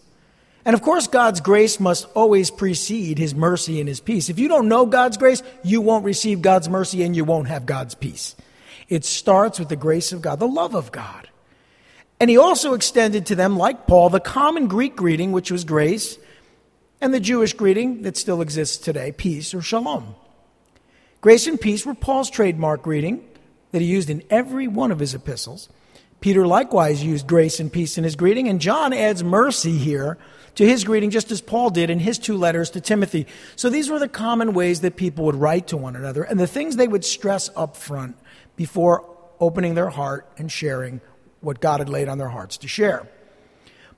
And 0.65 0.73
of 0.73 0.81
course, 0.81 1.07
God's 1.07 1.41
grace 1.41 1.79
must 1.79 2.07
always 2.13 2.51
precede 2.51 3.17
His 3.17 3.33
mercy 3.33 3.79
and 3.79 3.87
His 3.87 3.99
peace. 3.99 4.29
If 4.29 4.37
you 4.37 4.47
don't 4.47 4.67
know 4.67 4.85
God's 4.85 5.17
grace, 5.17 5.41
you 5.63 5.81
won't 5.81 6.05
receive 6.05 6.41
God's 6.41 6.69
mercy 6.69 7.03
and 7.03 7.15
you 7.15 7.23
won't 7.23 7.47
have 7.47 7.65
God's 7.65 7.95
peace. 7.95 8.35
It 8.89 9.05
starts 9.05 9.59
with 9.59 9.69
the 9.69 9.75
grace 9.75 10.11
of 10.11 10.21
God, 10.21 10.39
the 10.39 10.47
love 10.47 10.75
of 10.75 10.91
God. 10.91 11.29
And 12.19 12.29
he 12.29 12.37
also 12.37 12.73
extended 12.73 13.25
to 13.27 13.35
them, 13.35 13.57
like 13.57 13.87
Paul, 13.87 14.09
the 14.09 14.19
common 14.19 14.67
Greek 14.67 14.95
greeting, 14.95 15.31
which 15.31 15.51
was 15.51 15.63
grace, 15.63 16.17
and 17.01 17.13
the 17.13 17.19
Jewish 17.19 17.53
greeting 17.53 18.03
that 18.03 18.15
still 18.15 18.41
exists 18.41 18.77
today, 18.77 19.11
peace 19.11 19.53
or 19.53 19.61
shalom. 19.61 20.15
Grace 21.19 21.47
and 21.47 21.59
peace 21.59 21.85
were 21.85 21.93
Paul's 21.93 22.29
trademark 22.29 22.81
greeting, 22.81 23.27
that 23.71 23.81
he 23.81 23.87
used 23.87 24.09
in 24.09 24.23
every 24.29 24.67
one 24.67 24.91
of 24.91 24.99
his 24.99 25.13
epistles. 25.13 25.69
Peter 26.23 26.47
likewise 26.47 27.03
used 27.03 27.27
grace 27.27 27.59
and 27.59 27.69
peace 27.69 27.97
in 27.97 28.05
his 28.05 28.15
greeting, 28.15 28.47
and 28.47 28.61
John 28.61 28.93
adds 28.93 29.21
mercy 29.25 29.77
here 29.77 30.17
to 30.55 30.65
his 30.65 30.85
greeting, 30.85 31.09
just 31.09 31.31
as 31.31 31.41
Paul 31.41 31.69
did 31.69 31.89
in 31.89 31.99
his 31.99 32.17
two 32.17 32.37
letters 32.37 32.69
to 32.69 32.79
Timothy. 32.79 33.27
So 33.57 33.69
these 33.69 33.89
were 33.89 33.99
the 33.99 34.07
common 34.07 34.53
ways 34.53 34.79
that 34.81 34.95
people 34.95 35.25
would 35.25 35.35
write 35.35 35.67
to 35.67 35.75
one 35.75 35.97
another 35.97 36.23
and 36.23 36.39
the 36.39 36.47
things 36.47 36.77
they 36.77 36.87
would 36.87 37.03
stress 37.03 37.49
up 37.57 37.75
front 37.75 38.15
before 38.55 39.05
opening 39.41 39.75
their 39.75 39.89
heart 39.89 40.25
and 40.37 40.49
sharing 40.49 41.01
what 41.41 41.59
God 41.59 41.81
had 41.81 41.89
laid 41.89 42.07
on 42.07 42.19
their 42.19 42.29
hearts 42.29 42.55
to 42.59 42.69
share. 42.69 43.05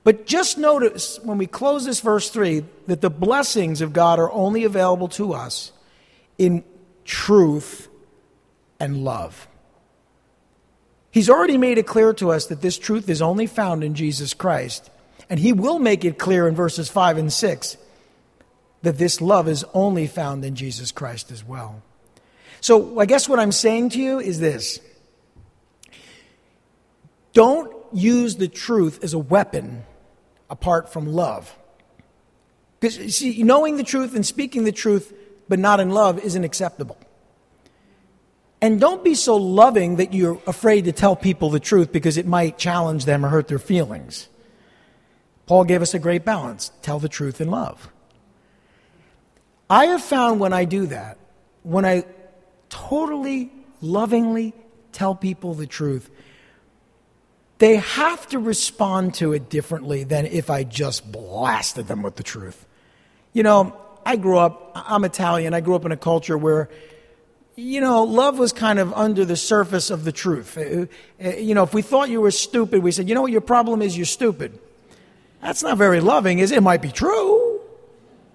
But 0.02 0.26
just 0.26 0.58
notice 0.58 1.20
when 1.22 1.38
we 1.38 1.46
close 1.46 1.84
this 1.84 2.00
verse 2.00 2.28
3 2.30 2.64
that 2.88 3.02
the 3.02 3.08
blessings 3.10 3.80
of 3.80 3.92
God 3.92 4.18
are 4.18 4.32
only 4.32 4.64
available 4.64 5.06
to 5.10 5.32
us 5.32 5.70
in 6.38 6.64
truth 7.04 7.86
and 8.80 9.04
love. 9.04 9.46
He's 11.16 11.30
already 11.30 11.56
made 11.56 11.78
it 11.78 11.86
clear 11.86 12.12
to 12.12 12.30
us 12.30 12.48
that 12.48 12.60
this 12.60 12.76
truth 12.76 13.08
is 13.08 13.22
only 13.22 13.46
found 13.46 13.82
in 13.82 13.94
Jesus 13.94 14.34
Christ. 14.34 14.90
And 15.30 15.40
he 15.40 15.54
will 15.54 15.78
make 15.78 16.04
it 16.04 16.18
clear 16.18 16.46
in 16.46 16.54
verses 16.54 16.90
5 16.90 17.16
and 17.16 17.32
6 17.32 17.78
that 18.82 18.98
this 18.98 19.22
love 19.22 19.48
is 19.48 19.64
only 19.72 20.08
found 20.08 20.44
in 20.44 20.54
Jesus 20.54 20.92
Christ 20.92 21.32
as 21.32 21.42
well. 21.42 21.82
So 22.60 23.00
I 23.00 23.06
guess 23.06 23.30
what 23.30 23.38
I'm 23.38 23.50
saying 23.50 23.88
to 23.90 23.98
you 23.98 24.20
is 24.20 24.40
this 24.40 24.78
don't 27.32 27.74
use 27.94 28.36
the 28.36 28.46
truth 28.48 29.02
as 29.02 29.14
a 29.14 29.18
weapon 29.18 29.84
apart 30.50 30.92
from 30.92 31.06
love. 31.06 31.56
Because, 32.78 33.16
see, 33.16 33.42
knowing 33.42 33.78
the 33.78 33.84
truth 33.84 34.14
and 34.14 34.26
speaking 34.26 34.64
the 34.64 34.70
truth 34.70 35.14
but 35.48 35.58
not 35.58 35.80
in 35.80 35.88
love 35.88 36.18
isn't 36.18 36.44
acceptable. 36.44 36.98
And 38.60 38.80
don't 38.80 39.04
be 39.04 39.14
so 39.14 39.36
loving 39.36 39.96
that 39.96 40.14
you're 40.14 40.40
afraid 40.46 40.86
to 40.86 40.92
tell 40.92 41.14
people 41.14 41.50
the 41.50 41.60
truth 41.60 41.92
because 41.92 42.16
it 42.16 42.26
might 42.26 42.58
challenge 42.58 43.04
them 43.04 43.24
or 43.24 43.28
hurt 43.28 43.48
their 43.48 43.58
feelings. 43.58 44.28
Paul 45.46 45.64
gave 45.64 45.82
us 45.82 45.94
a 45.94 45.98
great 45.98 46.24
balance 46.24 46.72
tell 46.82 46.98
the 46.98 47.08
truth 47.08 47.40
in 47.40 47.50
love. 47.50 47.90
I 49.68 49.86
have 49.86 50.02
found 50.02 50.40
when 50.40 50.52
I 50.52 50.64
do 50.64 50.86
that, 50.86 51.18
when 51.62 51.84
I 51.84 52.04
totally 52.68 53.52
lovingly 53.80 54.54
tell 54.92 55.14
people 55.14 55.54
the 55.54 55.66
truth, 55.66 56.08
they 57.58 57.76
have 57.76 58.26
to 58.28 58.38
respond 58.38 59.14
to 59.14 59.32
it 59.32 59.48
differently 59.48 60.04
than 60.04 60.26
if 60.26 60.50
I 60.50 60.62
just 60.62 61.10
blasted 61.10 61.88
them 61.88 62.02
with 62.02 62.16
the 62.16 62.22
truth. 62.22 62.66
You 63.32 63.42
know, 63.42 63.76
I 64.04 64.16
grew 64.16 64.38
up, 64.38 64.72
I'm 64.74 65.04
Italian, 65.04 65.54
I 65.54 65.60
grew 65.60 65.74
up 65.74 65.84
in 65.84 65.92
a 65.92 65.96
culture 65.96 66.38
where, 66.38 66.68
you 67.56 67.80
know, 67.80 68.02
love 68.02 68.38
was 68.38 68.52
kind 68.52 68.78
of 68.78 68.92
under 68.92 69.24
the 69.24 69.36
surface 69.36 69.90
of 69.90 70.04
the 70.04 70.12
truth. 70.12 70.58
Uh, 70.58 70.86
uh, 71.24 71.36
you 71.36 71.54
know, 71.54 71.62
if 71.62 71.72
we 71.72 71.82
thought 71.82 72.10
you 72.10 72.20
were 72.20 72.30
stupid, 72.30 72.82
we 72.82 72.92
said, 72.92 73.08
you 73.08 73.14
know 73.14 73.22
what 73.22 73.32
your 73.32 73.40
problem 73.40 73.80
is? 73.80 73.96
You're 73.96 74.06
stupid. 74.06 74.58
That's 75.40 75.62
not 75.62 75.78
very 75.78 76.00
loving, 76.00 76.38
is 76.38 76.52
it? 76.52 76.58
It 76.58 76.60
might 76.60 76.82
be 76.82 76.92
true, 76.92 77.60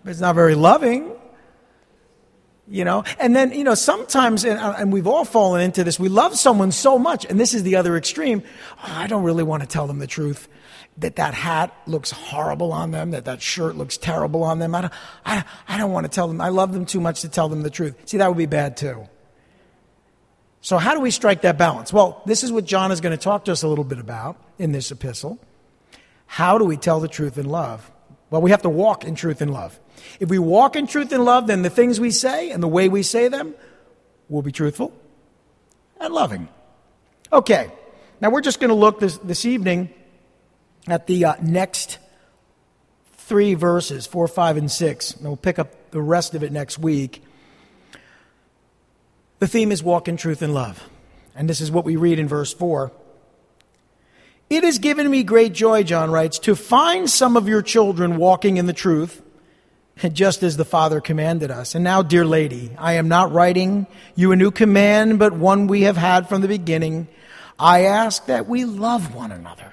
but 0.04 0.12
it's 0.12 0.20
not 0.20 0.34
very 0.34 0.56
loving. 0.56 1.12
You 2.68 2.86
know, 2.86 3.04
and 3.20 3.36
then, 3.36 3.52
you 3.52 3.66
know, 3.66 3.76
sometimes, 3.76 4.46
and, 4.46 4.58
uh, 4.58 4.86
we've 4.88 5.08
all 5.08 5.26
fallen 5.26 5.62
into 5.62 5.84
this, 5.84 6.00
we 6.00 6.08
love 6.08 6.38
someone 6.38 6.72
so 6.72 6.98
much, 6.98 7.26
and 7.26 7.38
this 7.38 7.54
is 7.54 7.64
the 7.64 7.76
other 7.76 7.98
extreme. 7.98 8.44
Oh, 8.78 8.94
I 8.96 9.08
don't 9.08 9.24
really 9.24 9.44
want 9.44 9.62
to 9.62 9.68
tell 9.68 9.88
them 9.88 10.00
the 10.00 10.08
truth 10.08 10.48
that 11.02 11.18
that 11.18 11.34
hat 11.34 11.76
looks 11.86 12.12
horrible 12.12 12.72
on 12.72 12.92
them, 12.92 13.12
that 13.12 13.26
that 13.26 13.42
shirt 13.42 13.76
looks 13.76 13.98
terrible 13.98 14.44
on 14.44 14.60
them. 14.60 14.74
I 14.74 14.82
don't, 14.82 14.94
I, 15.26 15.44
I 15.68 15.78
don't 15.78 15.92
want 15.92 16.06
to 16.06 16.10
tell 16.10 16.28
them. 16.28 16.40
I 16.42 16.50
love 16.50 16.74
them 16.74 16.86
too 16.86 17.00
much 17.00 17.22
to 17.22 17.30
tell 17.30 17.50
them 17.50 17.62
the 17.62 17.70
truth. 17.70 17.96
See, 18.06 18.18
that 18.18 18.28
would 18.28 18.38
be 18.38 18.46
bad 18.46 18.78
too. 18.78 19.08
So, 20.62 20.78
how 20.78 20.94
do 20.94 21.00
we 21.00 21.12
strike 21.12 21.42
that 21.42 21.58
balance? 21.58 21.92
Well, 21.92 22.22
this 22.26 22.44
is 22.44 22.52
what 22.52 22.66
John 22.66 22.92
is 22.92 23.02
going 23.02 23.18
to 23.18 23.22
talk 23.22 23.46
to 23.46 23.52
us 23.52 23.64
a 23.64 23.68
little 23.68 23.84
bit 23.84 24.00
about 24.00 24.38
in 24.60 24.72
this 24.72 24.92
epistle. 24.92 25.40
How 26.28 26.58
do 26.58 26.66
we 26.66 26.78
tell 26.78 27.00
the 27.00 27.08
truth 27.08 27.38
in 27.38 27.50
love? 27.50 27.92
Well, 28.30 28.42
we 28.42 28.52
have 28.52 28.62
to 28.62 28.70
walk 28.70 29.04
in 29.04 29.16
truth 29.16 29.42
and 29.42 29.52
love. 29.52 29.80
If 30.20 30.30
we 30.30 30.40
walk 30.40 30.76
in 30.76 30.88
truth 30.88 31.12
and 31.12 31.26
love, 31.26 31.48
then 31.48 31.64
the 31.64 31.70
things 31.70 32.00
we 32.00 32.12
say 32.12 32.52
and 32.52 32.62
the 32.62 32.68
way 32.68 32.90
we 32.90 33.04
say 33.04 33.28
them 33.28 33.56
will 34.30 34.42
be 34.42 34.52
truthful 34.52 34.94
and 36.00 36.14
loving. 36.14 36.48
Okay, 37.34 37.72
now 38.22 38.30
we're 38.30 38.42
just 38.42 38.60
going 38.60 38.70
to 38.70 38.76
look 38.76 39.00
this, 39.00 39.18
this 39.18 39.46
evening 39.46 39.94
at 40.88 41.08
the 41.08 41.26
uh, 41.26 41.36
next 41.42 42.00
three 43.14 43.54
verses, 43.54 44.06
four, 44.06 44.28
five, 44.28 44.58
and 44.58 44.70
six, 44.70 45.14
and 45.14 45.24
we'll 45.24 45.38
pick 45.38 45.60
up 45.60 45.92
the 45.92 46.02
rest 46.02 46.36
of 46.36 46.44
it 46.44 46.52
next 46.52 46.80
week. 46.80 47.24
The 49.40 49.48
theme 49.48 49.72
is 49.72 49.82
walk 49.82 50.08
in 50.08 50.18
truth 50.18 50.42
and 50.42 50.54
love. 50.54 50.88
And 51.36 51.50
this 51.50 51.62
is 51.62 51.72
what 51.72 51.86
we 51.86 51.96
read 51.96 52.20
in 52.20 52.28
verse 52.28 52.54
4. 52.54 52.92
It 54.50 54.64
has 54.64 54.80
given 54.80 55.10
me 55.10 55.24
great 55.24 55.54
joy, 55.54 55.84
John 55.84 56.12
writes, 56.12 56.40
to 56.40 56.56
find 56.56 57.10
some 57.10 57.38
of 57.38 57.48
your 57.48 57.62
children 57.62 58.18
walking 58.18 58.58
in 58.58 58.66
the 58.66 58.74
truth, 58.74 59.22
just 60.12 60.44
as 60.44 60.58
the 60.58 60.66
Father 60.66 61.00
commanded 61.00 61.52
us. 61.52 61.74
And 61.74 61.84
now, 61.84 62.02
dear 62.02 62.26
lady, 62.26 62.72
I 62.78 62.94
am 62.94 63.08
not 63.08 63.32
writing 63.32 63.88
you 64.14 64.32
a 64.32 64.36
new 64.36 64.52
command, 64.52 65.20
but 65.20 65.34
one 65.34 65.68
we 65.68 65.84
have 65.84 65.98
had 65.98 66.28
from 66.28 66.42
the 66.42 66.48
beginning. 66.48 67.08
I 67.58 67.86
ask 67.86 68.26
that 68.26 68.48
we 68.48 68.66
love 68.66 69.16
one 69.16 69.32
another. 69.32 69.72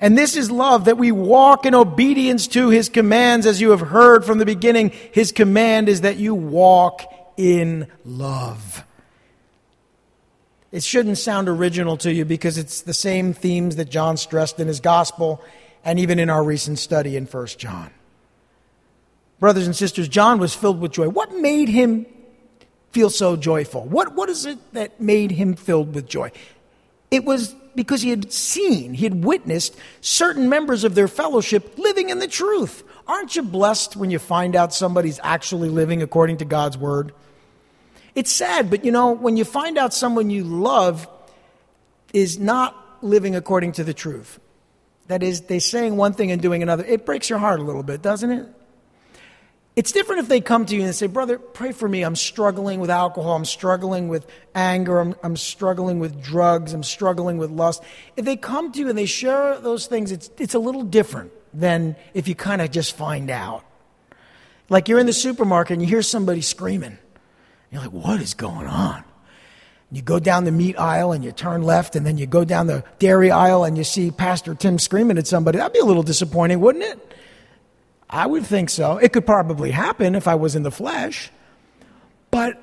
And 0.00 0.16
this 0.16 0.36
is 0.36 0.50
love, 0.50 0.84
that 0.84 0.96
we 0.96 1.10
walk 1.10 1.66
in 1.66 1.74
obedience 1.74 2.46
to 2.48 2.68
his 2.68 2.88
commands, 2.88 3.46
as 3.46 3.60
you 3.60 3.70
have 3.72 3.80
heard 3.80 4.24
from 4.24 4.38
the 4.38 4.46
beginning. 4.46 4.90
His 5.12 5.32
command 5.32 5.88
is 5.88 6.02
that 6.02 6.18
you 6.18 6.34
walk 6.34 7.02
in 7.36 7.88
love. 8.04 8.84
It 10.70 10.82
shouldn't 10.82 11.18
sound 11.18 11.48
original 11.48 11.96
to 11.98 12.12
you 12.12 12.24
because 12.24 12.58
it's 12.58 12.82
the 12.82 12.94
same 12.94 13.32
themes 13.32 13.76
that 13.76 13.88
John 13.88 14.16
stressed 14.16 14.60
in 14.60 14.68
his 14.68 14.80
gospel 14.80 15.42
and 15.84 15.98
even 15.98 16.18
in 16.18 16.28
our 16.28 16.44
recent 16.44 16.78
study 16.78 17.16
in 17.16 17.24
1 17.24 17.46
John. 17.58 17.90
Brothers 19.40 19.66
and 19.66 19.74
sisters, 19.74 20.08
John 20.08 20.38
was 20.38 20.54
filled 20.54 20.80
with 20.80 20.92
joy. 20.92 21.08
What 21.08 21.32
made 21.34 21.68
him 21.68 22.06
feel 22.92 23.08
so 23.08 23.36
joyful? 23.36 23.84
What, 23.84 24.14
what 24.14 24.28
is 24.28 24.44
it 24.44 24.58
that 24.74 25.00
made 25.00 25.30
him 25.30 25.54
filled 25.54 25.94
with 25.94 26.06
joy? 26.06 26.32
It 27.10 27.24
was 27.24 27.54
because 27.74 28.02
he 28.02 28.10
had 28.10 28.32
seen, 28.32 28.94
he 28.94 29.04
had 29.04 29.24
witnessed 29.24 29.76
certain 30.00 30.48
members 30.48 30.84
of 30.84 30.94
their 30.94 31.08
fellowship 31.08 31.78
living 31.78 32.10
in 32.10 32.18
the 32.18 32.28
truth. 32.28 32.84
Aren't 33.06 33.36
you 33.36 33.42
blessed 33.42 33.96
when 33.96 34.10
you 34.10 34.18
find 34.18 34.54
out 34.54 34.74
somebody's 34.74 35.20
actually 35.22 35.68
living 35.68 36.02
according 36.02 36.38
to 36.38 36.44
God's 36.44 36.76
word? 36.76 37.12
It's 38.14 38.32
sad, 38.32 38.70
but 38.70 38.84
you 38.84 38.92
know, 38.92 39.12
when 39.12 39.36
you 39.36 39.44
find 39.44 39.78
out 39.78 39.94
someone 39.94 40.30
you 40.30 40.44
love 40.44 41.08
is 42.12 42.38
not 42.38 42.76
living 43.00 43.36
according 43.36 43.72
to 43.72 43.84
the 43.84 43.94
truth, 43.94 44.40
that 45.06 45.22
is, 45.22 45.42
they're 45.42 45.60
saying 45.60 45.96
one 45.96 46.12
thing 46.12 46.30
and 46.30 46.42
doing 46.42 46.62
another, 46.62 46.84
it 46.84 47.06
breaks 47.06 47.30
your 47.30 47.38
heart 47.38 47.60
a 47.60 47.62
little 47.62 47.82
bit, 47.82 48.02
doesn't 48.02 48.30
it? 48.30 48.46
It's 49.78 49.92
different 49.92 50.22
if 50.22 50.28
they 50.28 50.40
come 50.40 50.66
to 50.66 50.74
you 50.74 50.82
and 50.82 50.92
say, 50.92 51.06
Brother, 51.06 51.38
pray 51.38 51.70
for 51.70 51.88
me. 51.88 52.02
I'm 52.02 52.16
struggling 52.16 52.80
with 52.80 52.90
alcohol. 52.90 53.36
I'm 53.36 53.44
struggling 53.44 54.08
with 54.08 54.26
anger. 54.52 54.98
I'm, 54.98 55.14
I'm, 55.22 55.36
struggling 55.36 56.00
with 56.00 56.20
drugs. 56.20 56.72
I'm 56.72 56.82
struggling 56.82 57.38
with 57.38 57.52
lust. 57.52 57.84
If 58.16 58.24
they 58.24 58.34
come 58.34 58.72
to 58.72 58.80
you 58.80 58.88
and 58.88 58.98
they 58.98 59.06
share 59.06 59.60
those 59.60 59.86
things, 59.86 60.10
it's, 60.10 60.32
it's 60.36 60.54
a 60.54 60.58
little 60.58 60.82
different 60.82 61.30
than 61.54 61.94
if 62.12 62.26
you 62.26 62.34
kind 62.34 62.60
of 62.60 62.72
just 62.72 62.96
find 62.96 63.30
out. 63.30 63.64
Like 64.68 64.88
you're 64.88 64.98
in 64.98 65.06
the 65.06 65.12
supermarket 65.12 65.74
and 65.74 65.80
you 65.80 65.86
hear 65.86 66.02
somebody 66.02 66.40
screaming. 66.40 66.98
You're 67.70 67.82
like, 67.82 67.92
what 67.92 68.20
is 68.20 68.34
going 68.34 68.66
on? 68.66 69.04
You 69.92 70.02
go 70.02 70.18
down 70.18 70.42
the 70.42 70.50
meat 70.50 70.76
aisle 70.76 71.12
and 71.12 71.24
you 71.24 71.30
turn 71.30 71.62
left, 71.62 71.94
and 71.94 72.04
then 72.04 72.18
you 72.18 72.26
go 72.26 72.44
down 72.44 72.66
the 72.66 72.82
dairy 72.98 73.30
aisle 73.30 73.62
and 73.62 73.78
you 73.78 73.84
see 73.84 74.10
Pastor 74.10 74.56
Tim 74.56 74.80
screaming 74.80 75.18
at 75.18 75.28
somebody. 75.28 75.58
That'd 75.58 75.72
be 75.72 75.78
a 75.78 75.84
little 75.84 76.02
disappointing, 76.02 76.58
wouldn't 76.58 76.82
it? 76.82 77.14
I 78.10 78.26
would 78.26 78.46
think 78.46 78.70
so. 78.70 78.98
It 78.98 79.12
could 79.12 79.26
probably 79.26 79.70
happen 79.70 80.14
if 80.14 80.26
I 80.26 80.34
was 80.34 80.56
in 80.56 80.62
the 80.62 80.70
flesh. 80.70 81.30
But 82.30 82.58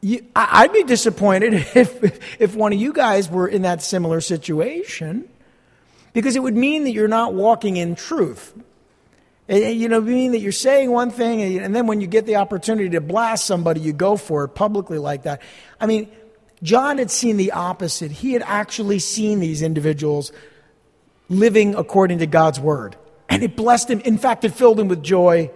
you, 0.00 0.24
I'd 0.34 0.72
be 0.72 0.82
disappointed 0.82 1.54
if, 1.74 2.40
if 2.40 2.54
one 2.54 2.72
of 2.72 2.80
you 2.80 2.92
guys 2.92 3.30
were 3.30 3.48
in 3.48 3.62
that 3.62 3.82
similar 3.82 4.20
situation 4.20 5.28
because 6.12 6.36
it 6.36 6.42
would 6.42 6.56
mean 6.56 6.84
that 6.84 6.92
you're 6.92 7.08
not 7.08 7.34
walking 7.34 7.76
in 7.76 7.94
truth. 7.94 8.54
You 9.48 9.88
know, 9.88 10.00
mean 10.00 10.32
that 10.32 10.40
you're 10.40 10.52
saying 10.52 10.90
one 10.90 11.10
thing, 11.10 11.58
and 11.58 11.74
then 11.74 11.86
when 11.86 12.02
you 12.02 12.06
get 12.06 12.26
the 12.26 12.36
opportunity 12.36 12.90
to 12.90 13.00
blast 13.00 13.46
somebody, 13.46 13.80
you 13.80 13.94
go 13.94 14.16
for 14.18 14.44
it 14.44 14.48
publicly 14.48 14.98
like 14.98 15.22
that. 15.22 15.40
I 15.80 15.86
mean, 15.86 16.10
John 16.62 16.98
had 16.98 17.10
seen 17.10 17.38
the 17.38 17.52
opposite. 17.52 18.10
He 18.10 18.34
had 18.34 18.42
actually 18.42 18.98
seen 18.98 19.40
these 19.40 19.62
individuals 19.62 20.32
living 21.30 21.74
according 21.74 22.18
to 22.18 22.26
God's 22.26 22.60
word, 22.60 22.96
and 23.28 23.42
it 23.42 23.56
blessed 23.56 23.90
him. 23.90 24.00
In 24.00 24.18
fact, 24.18 24.44
it 24.44 24.54
filled 24.54 24.80
him 24.80 24.88
with 24.88 25.02
joy. 25.02 25.50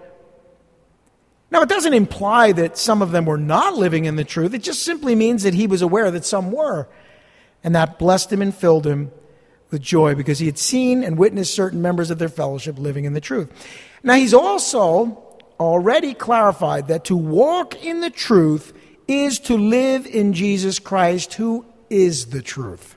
Now, 1.50 1.62
it 1.62 1.68
doesn't 1.68 1.92
imply 1.92 2.52
that 2.52 2.78
some 2.78 3.02
of 3.02 3.10
them 3.10 3.26
were 3.26 3.38
not 3.38 3.74
living 3.76 4.06
in 4.06 4.16
the 4.16 4.24
truth. 4.24 4.54
It 4.54 4.62
just 4.62 4.82
simply 4.82 5.14
means 5.14 5.42
that 5.42 5.54
he 5.54 5.66
was 5.66 5.82
aware 5.82 6.10
that 6.10 6.24
some 6.24 6.50
were, 6.50 6.88
and 7.62 7.74
that 7.74 7.98
blessed 7.98 8.32
him 8.32 8.42
and 8.42 8.54
filled 8.54 8.86
him 8.86 9.10
with 9.70 9.82
joy 9.82 10.14
because 10.14 10.38
he 10.38 10.46
had 10.46 10.58
seen 10.58 11.02
and 11.04 11.18
witnessed 11.18 11.54
certain 11.54 11.82
members 11.82 12.10
of 12.10 12.18
their 12.18 12.28
fellowship 12.28 12.78
living 12.78 13.04
in 13.04 13.12
the 13.12 13.20
truth. 13.20 13.50
Now, 14.02 14.14
he's 14.14 14.34
also 14.34 15.40
already 15.60 16.14
clarified 16.14 16.88
that 16.88 17.04
to 17.04 17.16
walk 17.16 17.84
in 17.84 18.00
the 18.00 18.10
truth 18.10 18.72
is 19.06 19.38
to 19.40 19.56
live 19.56 20.06
in 20.06 20.32
Jesus 20.32 20.78
Christ, 20.78 21.34
who 21.34 21.64
is 21.90 22.26
the 22.26 22.42
truth. 22.42 22.96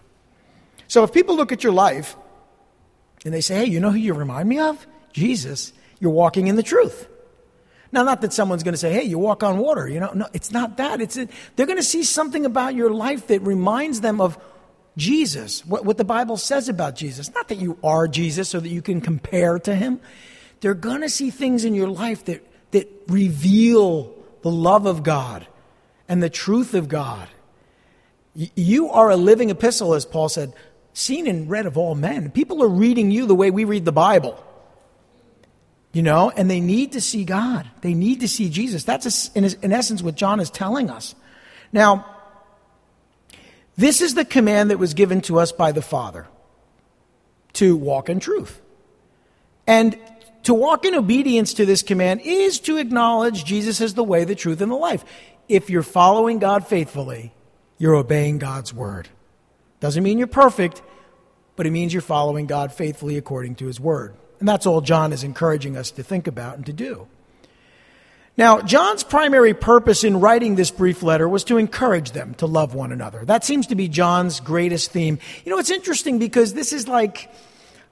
So 0.87 1.03
if 1.03 1.11
people 1.11 1.35
look 1.35 1.51
at 1.51 1.63
your 1.63 1.73
life 1.73 2.15
and 3.25 3.33
they 3.33 3.41
say, 3.41 3.55
hey, 3.55 3.65
you 3.65 3.79
know 3.79 3.91
who 3.91 3.97
you 3.97 4.13
remind 4.13 4.47
me 4.47 4.59
of? 4.59 4.87
Jesus. 5.11 5.73
You're 5.99 6.11
walking 6.11 6.47
in 6.47 6.55
the 6.55 6.63
truth. 6.63 7.09
Now, 7.91 8.03
not 8.03 8.21
that 8.21 8.33
someone's 8.33 8.63
going 8.63 8.73
to 8.73 8.77
say, 8.77 8.93
hey, 8.93 9.03
you 9.03 9.17
walk 9.17 9.41
on 9.41 9.57
water. 9.57 9.87
You 9.87 9.99
know, 9.99 10.11
no, 10.13 10.27
it's 10.33 10.51
not 10.51 10.77
that. 10.77 11.01
It's 11.01 11.17
a, 11.17 11.27
they're 11.55 11.65
going 11.65 11.77
to 11.77 11.83
see 11.83 12.03
something 12.03 12.45
about 12.45 12.75
your 12.75 12.91
life 12.91 13.27
that 13.27 13.41
reminds 13.41 14.01
them 14.01 14.21
of 14.21 14.37
Jesus, 14.97 15.65
what, 15.65 15.85
what 15.85 15.97
the 15.97 16.05
Bible 16.05 16.37
says 16.37 16.69
about 16.69 16.95
Jesus. 16.95 17.33
Not 17.33 17.47
that 17.49 17.57
you 17.57 17.77
are 17.83 18.07
Jesus 18.07 18.49
so 18.49 18.59
that 18.59 18.69
you 18.69 18.81
can 18.81 19.01
compare 19.01 19.59
to 19.59 19.75
him. 19.75 19.99
They're 20.61 20.73
going 20.73 21.01
to 21.01 21.09
see 21.09 21.31
things 21.31 21.65
in 21.65 21.73
your 21.73 21.89
life 21.89 22.25
that, 22.25 22.45
that 22.71 22.89
reveal 23.07 24.13
the 24.41 24.51
love 24.51 24.85
of 24.85 25.03
God 25.03 25.47
and 26.07 26.21
the 26.21 26.29
truth 26.29 26.73
of 26.73 26.87
God. 26.87 27.27
You 28.33 28.89
are 28.89 29.09
a 29.09 29.15
living 29.15 29.49
epistle, 29.49 29.93
as 29.93 30.05
Paul 30.05 30.29
said, 30.29 30.53
seen 30.95 31.27
and 31.27 31.49
read 31.49 31.65
of 31.65 31.77
all 31.77 31.93
men. 31.93 32.31
People 32.31 32.63
are 32.63 32.67
reading 32.67 33.11
you 33.11 33.27
the 33.27 33.35
way 33.35 33.51
we 33.51 33.65
read 33.65 33.85
the 33.85 33.91
Bible. 33.91 34.41
You 35.91 36.01
know, 36.01 36.31
and 36.35 36.49
they 36.49 36.59
need 36.59 36.93
to 36.93 37.01
see 37.01 37.23
God. 37.23 37.69
They 37.81 37.93
need 37.93 38.21
to 38.21 38.27
see 38.27 38.49
Jesus. 38.49 38.83
That's, 38.83 39.29
in, 39.29 39.45
in 39.61 39.71
essence, 39.71 40.01
what 40.01 40.15
John 40.15 40.39
is 40.39 40.49
telling 40.49 40.89
us. 40.89 41.15
Now, 41.71 42.05
this 43.77 44.01
is 44.01 44.15
the 44.15 44.25
command 44.25 44.71
that 44.71 44.79
was 44.79 44.93
given 44.93 45.21
to 45.21 45.39
us 45.39 45.51
by 45.51 45.71
the 45.71 45.81
Father 45.81 46.27
to 47.53 47.75
walk 47.75 48.09
in 48.09 48.19
truth. 48.19 48.61
And 49.67 49.97
to 50.43 50.53
walk 50.53 50.85
in 50.85 50.95
obedience 50.95 51.55
to 51.55 51.65
this 51.65 51.81
command 51.81 52.21
is 52.23 52.59
to 52.61 52.77
acknowledge 52.77 53.43
Jesus 53.43 53.81
as 53.81 53.93
the 53.93 54.03
way, 54.03 54.23
the 54.23 54.35
truth, 54.35 54.61
and 54.61 54.71
the 54.71 54.75
life. 54.75 55.03
If 55.49 55.69
you're 55.69 55.83
following 55.83 56.39
God 56.39 56.67
faithfully, 56.67 57.33
you're 57.77 57.95
obeying 57.95 58.37
God's 58.37 58.73
word. 58.73 59.09
Doesn't 59.85 60.01
mean 60.01 60.17
you're 60.17 60.25
perfect, 60.25 60.81
but 61.55 61.67
it 61.67 61.69
means 61.69 61.93
you're 61.93 62.01
following 62.01 62.47
God 62.47 62.73
faithfully 62.73 63.17
according 63.17 63.53
to 63.57 63.67
his 63.67 63.79
word. 63.79 64.15
And 64.39 64.49
that's 64.49 64.65
all 64.65 64.81
John 64.81 65.13
is 65.13 65.23
encouraging 65.23 65.77
us 65.77 65.91
to 65.91 66.01
think 66.01 66.25
about 66.25 66.55
and 66.55 66.65
to 66.65 66.73
do. 66.73 67.07
Now, 68.35 68.61
John's 68.61 69.03
primary 69.03 69.53
purpose 69.53 70.03
in 70.03 70.19
writing 70.19 70.55
this 70.55 70.71
brief 70.71 71.03
letter 71.03 71.29
was 71.29 71.43
to 71.43 71.57
encourage 71.57 72.13
them 72.13 72.33
to 72.39 72.47
love 72.47 72.73
one 72.73 72.91
another. 72.91 73.25
That 73.25 73.43
seems 73.43 73.67
to 73.67 73.75
be 73.75 73.87
John's 73.87 74.39
greatest 74.39 74.89
theme. 74.89 75.19
You 75.45 75.51
know, 75.51 75.59
it's 75.59 75.69
interesting 75.69 76.17
because 76.17 76.55
this 76.55 76.73
is 76.73 76.87
like, 76.87 77.31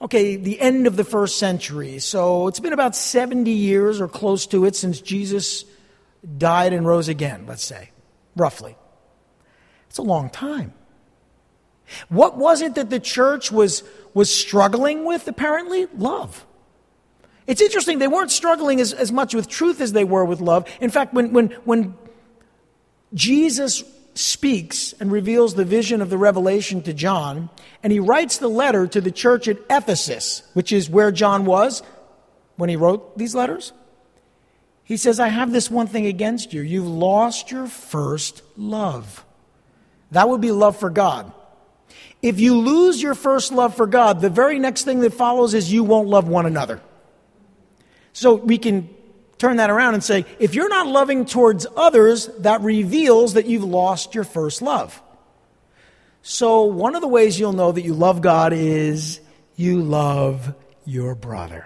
okay, 0.02 0.36
the 0.36 0.60
end 0.60 0.88
of 0.88 0.96
the 0.96 1.04
first 1.04 1.38
century. 1.38 2.00
So 2.00 2.48
it's 2.48 2.60
been 2.60 2.74
about 2.74 2.96
70 2.96 3.52
years 3.52 4.02
or 4.02 4.08
close 4.08 4.48
to 4.48 4.66
it 4.66 4.76
since 4.76 5.00
Jesus 5.00 5.64
died 6.40 6.74
and 6.74 6.88
rose 6.88 7.08
again, 7.08 7.46
let's 7.46 7.64
say, 7.64 7.92
roughly. 8.36 8.76
It's 9.90 10.00
a 10.00 10.02
long 10.02 10.32
time. 10.32 10.74
What 12.10 12.38
was 12.38 12.62
it 12.62 12.76
that 12.76 12.90
the 12.90 13.00
church 13.00 13.52
was, 13.52 13.84
was 14.14 14.34
struggling 14.34 15.06
with, 15.06 15.28
apparently? 15.28 15.88
Love. 15.98 16.46
It's 17.46 17.62
interesting, 17.62 18.00
they 18.00 18.08
weren't 18.08 18.32
struggling 18.32 18.80
as, 18.80 18.94
as 18.94 19.12
much 19.12 19.36
with 19.36 19.50
truth 19.50 19.82
as 19.82 19.92
they 19.92 20.06
were 20.06 20.24
with 20.24 20.40
love. 20.40 20.68
In 20.80 20.90
fact, 20.90 21.14
when, 21.14 21.34
when, 21.34 21.48
when 21.66 21.96
Jesus 23.14 23.84
speaks 24.16 24.94
and 24.94 25.12
reveals 25.12 25.56
the 25.56 25.66
vision 25.66 26.02
of 26.02 26.10
the 26.10 26.18
revelation 26.18 26.82
to 26.84 26.94
John, 26.94 27.50
and 27.82 27.92
he 27.92 28.00
writes 28.00 28.38
the 28.38 28.48
letter 28.48 28.88
to 28.88 29.02
the 29.02 29.12
church 29.12 29.48
at 29.48 29.58
Ephesus, 29.70 30.44
which 30.54 30.72
is 30.72 30.90
where 30.90 31.12
John 31.12 31.46
was 31.46 31.84
when 32.56 32.70
he 32.70 32.76
wrote 32.76 33.18
these 33.18 33.36
letters, 33.36 33.74
he 34.84 34.98
says, 34.98 35.20
I 35.20 35.30
have 35.30 35.52
this 35.52 35.72
one 35.72 35.88
thing 35.88 36.06
against 36.06 36.54
you. 36.54 36.62
You've 36.62 36.88
lost 36.88 37.52
your 37.52 37.68
first 37.68 38.42
love. 38.58 39.26
That 40.12 40.30
would 40.30 40.42
be 40.42 40.52
love 40.52 40.78
for 40.78 40.90
God. 40.90 41.32
If 42.24 42.40
you 42.40 42.58
lose 42.58 43.02
your 43.02 43.16
first 43.16 43.52
love 43.52 43.76
for 43.76 43.86
God, 43.86 44.22
the 44.22 44.30
very 44.30 44.58
next 44.58 44.86
thing 44.86 45.02
that 45.02 45.14
follows 45.14 45.54
is 45.54 45.72
you 45.72 45.84
won't 45.84 46.08
love 46.08 46.28
one 46.28 46.46
another. 46.46 46.82
So 48.14 48.36
we 48.36 48.58
can 48.58 48.90
turn 49.38 49.58
that 49.58 49.70
around 49.70 49.96
and 49.96 50.04
say, 50.04 50.26
if 50.40 50.56
you're 50.56 50.70
not 50.70 50.88
loving 50.88 51.26
towards 51.26 51.68
others, 51.76 52.28
that 52.40 52.62
reveals 52.62 53.34
that 53.34 53.46
you've 53.46 53.66
lost 53.66 54.16
your 54.16 54.24
first 54.24 54.62
love. 54.62 55.02
So 56.22 56.64
one 56.64 56.96
of 56.96 57.02
the 57.02 57.10
ways 57.10 57.38
you'll 57.38 57.52
know 57.52 57.74
that 57.74 57.82
you 57.82 57.94
love 57.94 58.22
God 58.22 58.54
is 58.54 59.20
you 59.58 59.82
love 59.82 60.56
your 60.86 61.16
brother. 61.16 61.66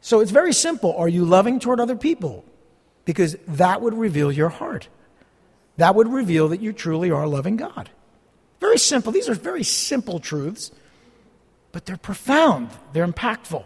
So 0.00 0.20
it's 0.20 0.30
very 0.30 0.52
simple. 0.52 0.94
Are 0.96 1.08
you 1.08 1.24
loving 1.24 1.58
toward 1.58 1.80
other 1.80 1.96
people? 1.96 2.44
Because 3.04 3.36
that 3.48 3.82
would 3.82 3.94
reveal 3.94 4.30
your 4.30 4.48
heart. 4.48 4.86
That 5.76 5.96
would 5.96 6.06
reveal 6.06 6.48
that 6.48 6.60
you 6.60 6.72
truly 6.72 7.10
are 7.10 7.26
loving 7.26 7.56
God. 7.56 7.90
Very 8.60 8.78
simple. 8.78 9.12
These 9.12 9.28
are 9.28 9.34
very 9.34 9.62
simple 9.62 10.18
truths, 10.18 10.70
but 11.72 11.86
they're 11.86 11.96
profound, 11.96 12.70
they're 12.92 13.06
impactful. 13.06 13.64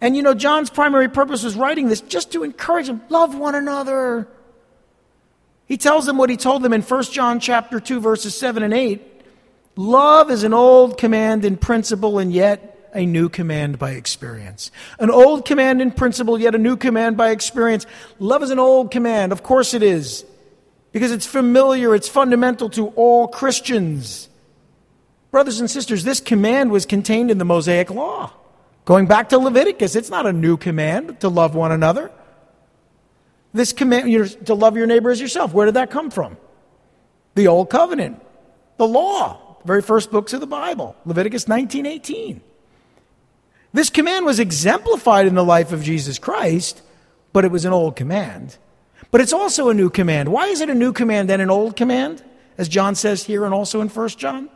And 0.00 0.16
you 0.16 0.22
know, 0.22 0.34
John's 0.34 0.68
primary 0.68 1.08
purpose 1.08 1.44
was 1.44 1.54
writing 1.54 1.88
this 1.88 2.00
just 2.00 2.32
to 2.32 2.42
encourage 2.42 2.88
them 2.88 3.00
love 3.08 3.36
one 3.36 3.54
another. 3.54 4.28
He 5.66 5.76
tells 5.76 6.06
them 6.06 6.18
what 6.18 6.28
he 6.28 6.36
told 6.36 6.62
them 6.62 6.72
in 6.72 6.82
1 6.82 7.02
John 7.04 7.40
chapter 7.40 7.80
2 7.80 8.00
verses 8.00 8.36
7 8.36 8.62
and 8.62 8.74
8. 8.74 9.00
Love 9.76 10.30
is 10.30 10.42
an 10.42 10.52
old 10.52 10.98
command 10.98 11.44
in 11.44 11.56
principle 11.56 12.18
and 12.18 12.32
yet 12.32 12.90
a 12.92 13.06
new 13.06 13.28
command 13.28 13.78
by 13.78 13.92
experience. 13.92 14.70
An 14.98 15.10
old 15.10 15.44
command 15.46 15.80
in 15.80 15.90
principle, 15.90 16.38
yet 16.38 16.54
a 16.54 16.58
new 16.58 16.76
command 16.76 17.16
by 17.16 17.30
experience. 17.30 17.86
Love 18.18 18.42
is 18.42 18.50
an 18.50 18.58
old 18.58 18.90
command. 18.90 19.32
Of 19.32 19.42
course 19.42 19.74
it 19.74 19.82
is 19.82 20.24
because 20.92 21.10
it's 21.10 21.26
familiar, 21.26 21.94
it's 21.94 22.08
fundamental 22.08 22.68
to 22.70 22.88
all 22.88 23.28
Christians. 23.28 24.28
Brothers 25.30 25.60
and 25.60 25.70
sisters, 25.70 26.04
this 26.04 26.20
command 26.20 26.70
was 26.70 26.84
contained 26.84 27.30
in 27.30 27.38
the 27.38 27.44
Mosaic 27.44 27.90
Law. 27.90 28.32
Going 28.84 29.06
back 29.06 29.30
to 29.30 29.38
Leviticus, 29.38 29.96
it's 29.96 30.10
not 30.10 30.26
a 30.26 30.32
new 30.32 30.56
command 30.56 31.20
to 31.20 31.28
love 31.28 31.54
one 31.54 31.72
another. 31.72 32.10
This 33.54 33.72
command 33.72 34.46
to 34.46 34.54
love 34.54 34.76
your 34.76 34.86
neighbor 34.86 35.10
as 35.10 35.20
yourself, 35.20 35.52
where 35.52 35.66
did 35.66 35.74
that 35.74 35.90
come 35.90 36.10
from? 36.10 36.36
The 37.34 37.48
Old 37.48 37.70
Covenant, 37.70 38.20
the 38.76 38.86
law, 38.86 39.56
the 39.62 39.66
very 39.66 39.82
first 39.82 40.10
books 40.10 40.32
of 40.32 40.40
the 40.40 40.46
Bible, 40.46 40.96
Leviticus 41.06 41.46
19:18. 41.48 42.40
This 43.72 43.88
command 43.88 44.26
was 44.26 44.38
exemplified 44.38 45.26
in 45.26 45.34
the 45.34 45.44
life 45.44 45.72
of 45.72 45.82
Jesus 45.82 46.18
Christ, 46.18 46.82
but 47.32 47.44
it 47.44 47.50
was 47.50 47.64
an 47.64 47.72
old 47.72 47.96
command. 47.96 48.58
But 49.12 49.20
it's 49.20 49.34
also 49.34 49.68
a 49.68 49.74
new 49.74 49.90
command. 49.90 50.32
Why 50.32 50.46
is 50.46 50.62
it 50.62 50.70
a 50.70 50.74
new 50.74 50.92
command 50.92 51.30
and 51.30 51.40
an 51.40 51.50
old 51.50 51.76
command? 51.76 52.24
As 52.56 52.66
John 52.66 52.94
says 52.94 53.22
here 53.22 53.44
and 53.44 53.54
also 53.54 53.82
in 53.82 53.88
1 53.88 54.08
John? 54.08 54.48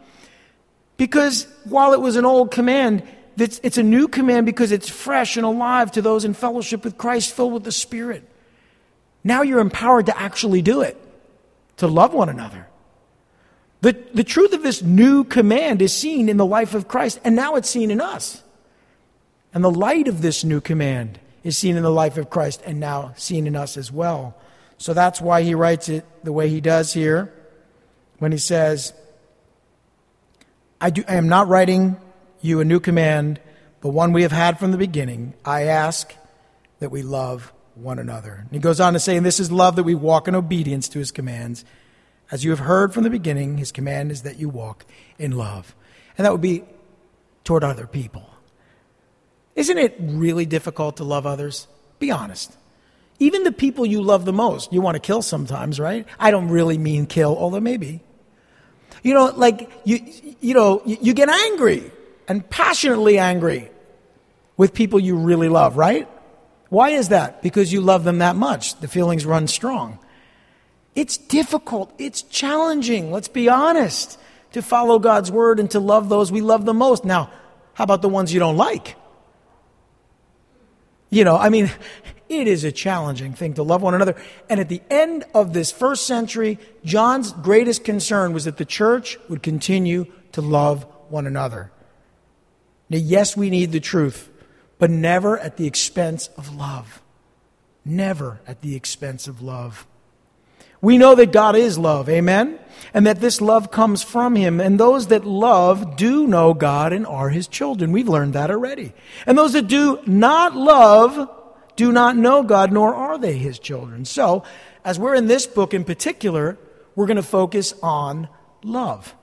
Because 0.96 1.46
while 1.64 1.92
it 1.92 2.00
was 2.00 2.16
an 2.16 2.24
old 2.24 2.50
command, 2.50 3.02
it's, 3.36 3.60
it's 3.62 3.76
a 3.76 3.82
new 3.82 4.08
command 4.08 4.46
because 4.46 4.72
it's 4.72 4.88
fresh 4.88 5.36
and 5.36 5.44
alive 5.44 5.92
to 5.92 6.02
those 6.02 6.24
in 6.24 6.32
fellowship 6.32 6.84
with 6.84 6.96
Christ, 6.96 7.34
filled 7.34 7.52
with 7.52 7.64
the 7.64 7.72
Spirit. 7.72 8.26
Now 9.22 9.42
you're 9.42 9.60
empowered 9.60 10.06
to 10.06 10.18
actually 10.18 10.62
do 10.62 10.80
it, 10.80 10.96
to 11.76 11.86
love 11.86 12.14
one 12.14 12.30
another. 12.30 12.66
The, 13.82 13.92
the 14.14 14.24
truth 14.24 14.54
of 14.54 14.62
this 14.62 14.82
new 14.82 15.24
command 15.24 15.82
is 15.82 15.94
seen 15.94 16.30
in 16.30 16.38
the 16.38 16.46
life 16.46 16.72
of 16.72 16.88
Christ, 16.88 17.20
and 17.24 17.36
now 17.36 17.56
it's 17.56 17.68
seen 17.68 17.90
in 17.90 18.00
us. 18.00 18.42
And 19.52 19.62
the 19.62 19.70
light 19.70 20.08
of 20.08 20.22
this 20.22 20.44
new 20.44 20.62
command 20.62 21.20
is 21.44 21.58
seen 21.58 21.76
in 21.76 21.82
the 21.82 21.90
life 21.90 22.16
of 22.16 22.30
Christ, 22.30 22.62
and 22.64 22.80
now 22.80 23.12
seen 23.16 23.46
in 23.46 23.54
us 23.54 23.76
as 23.76 23.92
well. 23.92 24.34
So 24.78 24.94
that's 24.94 25.20
why 25.20 25.42
he 25.42 25.54
writes 25.54 25.88
it 25.88 26.04
the 26.22 26.32
way 26.32 26.48
he 26.48 26.60
does 26.60 26.92
here 26.92 27.32
when 28.18 28.32
he 28.32 28.38
says, 28.38 28.92
I, 30.80 30.90
do, 30.90 31.02
I 31.08 31.14
am 31.16 31.28
not 31.28 31.48
writing 31.48 31.96
you 32.40 32.60
a 32.60 32.64
new 32.64 32.80
command, 32.80 33.40
but 33.80 33.90
one 33.90 34.12
we 34.12 34.22
have 34.22 34.32
had 34.32 34.58
from 34.58 34.72
the 34.72 34.78
beginning. 34.78 35.34
I 35.44 35.64
ask 35.64 36.14
that 36.80 36.90
we 36.90 37.02
love 37.02 37.52
one 37.74 37.98
another. 37.98 38.34
And 38.34 38.50
he 38.52 38.58
goes 38.58 38.80
on 38.80 38.92
to 38.92 38.98
say, 38.98 39.16
and 39.16 39.24
this 39.24 39.40
is 39.40 39.50
love 39.50 39.76
that 39.76 39.84
we 39.84 39.94
walk 39.94 40.28
in 40.28 40.34
obedience 40.34 40.88
to 40.90 40.98
his 40.98 41.10
commands. 41.10 41.64
As 42.30 42.44
you 42.44 42.50
have 42.50 42.60
heard 42.60 42.92
from 42.92 43.04
the 43.04 43.10
beginning, 43.10 43.58
his 43.58 43.72
command 43.72 44.10
is 44.10 44.22
that 44.22 44.38
you 44.38 44.48
walk 44.48 44.84
in 45.18 45.32
love. 45.32 45.74
And 46.18 46.24
that 46.24 46.32
would 46.32 46.40
be 46.40 46.64
toward 47.44 47.64
other 47.64 47.86
people. 47.86 48.28
Isn't 49.54 49.78
it 49.78 49.96
really 50.00 50.44
difficult 50.44 50.98
to 50.98 51.04
love 51.04 51.26
others? 51.26 51.66
Be 51.98 52.10
honest. 52.10 52.56
Even 53.18 53.44
the 53.44 53.52
people 53.52 53.86
you 53.86 54.02
love 54.02 54.24
the 54.24 54.32
most, 54.32 54.72
you 54.72 54.80
want 54.80 54.94
to 54.96 55.00
kill 55.00 55.22
sometimes, 55.22 55.80
right? 55.80 56.06
I 56.18 56.30
don't 56.30 56.48
really 56.48 56.76
mean 56.76 57.06
kill, 57.06 57.36
although 57.36 57.60
maybe. 57.60 58.00
You 59.02 59.14
know, 59.14 59.32
like 59.36 59.70
you, 59.84 60.00
you 60.40 60.54
know, 60.54 60.82
you 60.84 61.14
get 61.14 61.28
angry 61.28 61.90
and 62.28 62.48
passionately 62.50 63.18
angry 63.18 63.70
with 64.56 64.74
people 64.74 65.00
you 65.00 65.16
really 65.16 65.48
love, 65.48 65.76
right? 65.76 66.08
Why 66.68 66.90
is 66.90 67.08
that? 67.10 67.42
Because 67.42 67.72
you 67.72 67.80
love 67.80 68.04
them 68.04 68.18
that 68.18 68.36
much. 68.36 68.78
The 68.80 68.88
feelings 68.88 69.24
run 69.24 69.46
strong. 69.46 69.98
It's 70.94 71.16
difficult. 71.16 71.92
It's 71.98 72.22
challenging. 72.22 73.12
Let's 73.12 73.28
be 73.28 73.48
honest. 73.48 74.18
To 74.52 74.62
follow 74.62 74.98
God's 74.98 75.30
word 75.30 75.60
and 75.60 75.70
to 75.72 75.80
love 75.80 76.08
those 76.08 76.32
we 76.32 76.40
love 76.40 76.64
the 76.64 76.72
most. 76.72 77.04
Now, 77.04 77.30
how 77.74 77.84
about 77.84 78.00
the 78.00 78.08
ones 78.08 78.32
you 78.32 78.40
don't 78.40 78.56
like? 78.56 78.96
You 81.10 81.24
know, 81.24 81.36
I 81.36 81.50
mean, 81.50 81.70
It 82.28 82.48
is 82.48 82.64
a 82.64 82.72
challenging 82.72 83.34
thing 83.34 83.54
to 83.54 83.62
love 83.62 83.82
one 83.82 83.94
another. 83.94 84.16
And 84.48 84.58
at 84.58 84.68
the 84.68 84.82
end 84.90 85.24
of 85.34 85.52
this 85.52 85.70
first 85.70 86.06
century, 86.06 86.58
John's 86.84 87.32
greatest 87.32 87.84
concern 87.84 88.32
was 88.32 88.44
that 88.44 88.56
the 88.56 88.64
church 88.64 89.18
would 89.28 89.42
continue 89.42 90.06
to 90.32 90.40
love 90.40 90.84
one 91.08 91.26
another. 91.26 91.70
Now, 92.88 92.98
yes, 92.98 93.36
we 93.36 93.50
need 93.50 93.72
the 93.72 93.80
truth, 93.80 94.28
but 94.78 94.90
never 94.90 95.38
at 95.38 95.56
the 95.56 95.66
expense 95.66 96.28
of 96.36 96.54
love. 96.54 97.00
Never 97.84 98.40
at 98.46 98.60
the 98.60 98.74
expense 98.74 99.28
of 99.28 99.40
love. 99.40 99.86
We 100.80 100.98
know 100.98 101.14
that 101.14 101.32
God 101.32 101.56
is 101.56 101.78
love, 101.78 102.08
amen? 102.08 102.58
And 102.92 103.06
that 103.06 103.20
this 103.20 103.40
love 103.40 103.70
comes 103.70 104.02
from 104.02 104.36
Him. 104.36 104.60
And 104.60 104.78
those 104.78 105.06
that 105.08 105.24
love 105.24 105.96
do 105.96 106.26
know 106.26 106.54
God 106.54 106.92
and 106.92 107.06
are 107.06 107.30
His 107.30 107.48
children. 107.48 107.92
We've 107.92 108.08
learned 108.08 108.34
that 108.34 108.50
already. 108.50 108.92
And 109.26 109.38
those 109.38 109.54
that 109.54 109.68
do 109.68 110.00
not 110.06 110.54
love 110.54 111.30
do 111.76 111.92
not 111.92 112.16
know 112.16 112.42
God, 112.42 112.72
nor 112.72 112.94
are 112.94 113.18
they 113.18 113.36
His 113.38 113.58
children. 113.58 114.04
So, 114.04 114.42
as 114.84 114.98
we're 114.98 115.14
in 115.14 115.26
this 115.26 115.46
book 115.46 115.74
in 115.74 115.84
particular, 115.84 116.58
we're 116.94 117.06
going 117.06 117.16
to 117.16 117.22
focus 117.22 117.74
on 117.82 118.28
love 118.62 119.14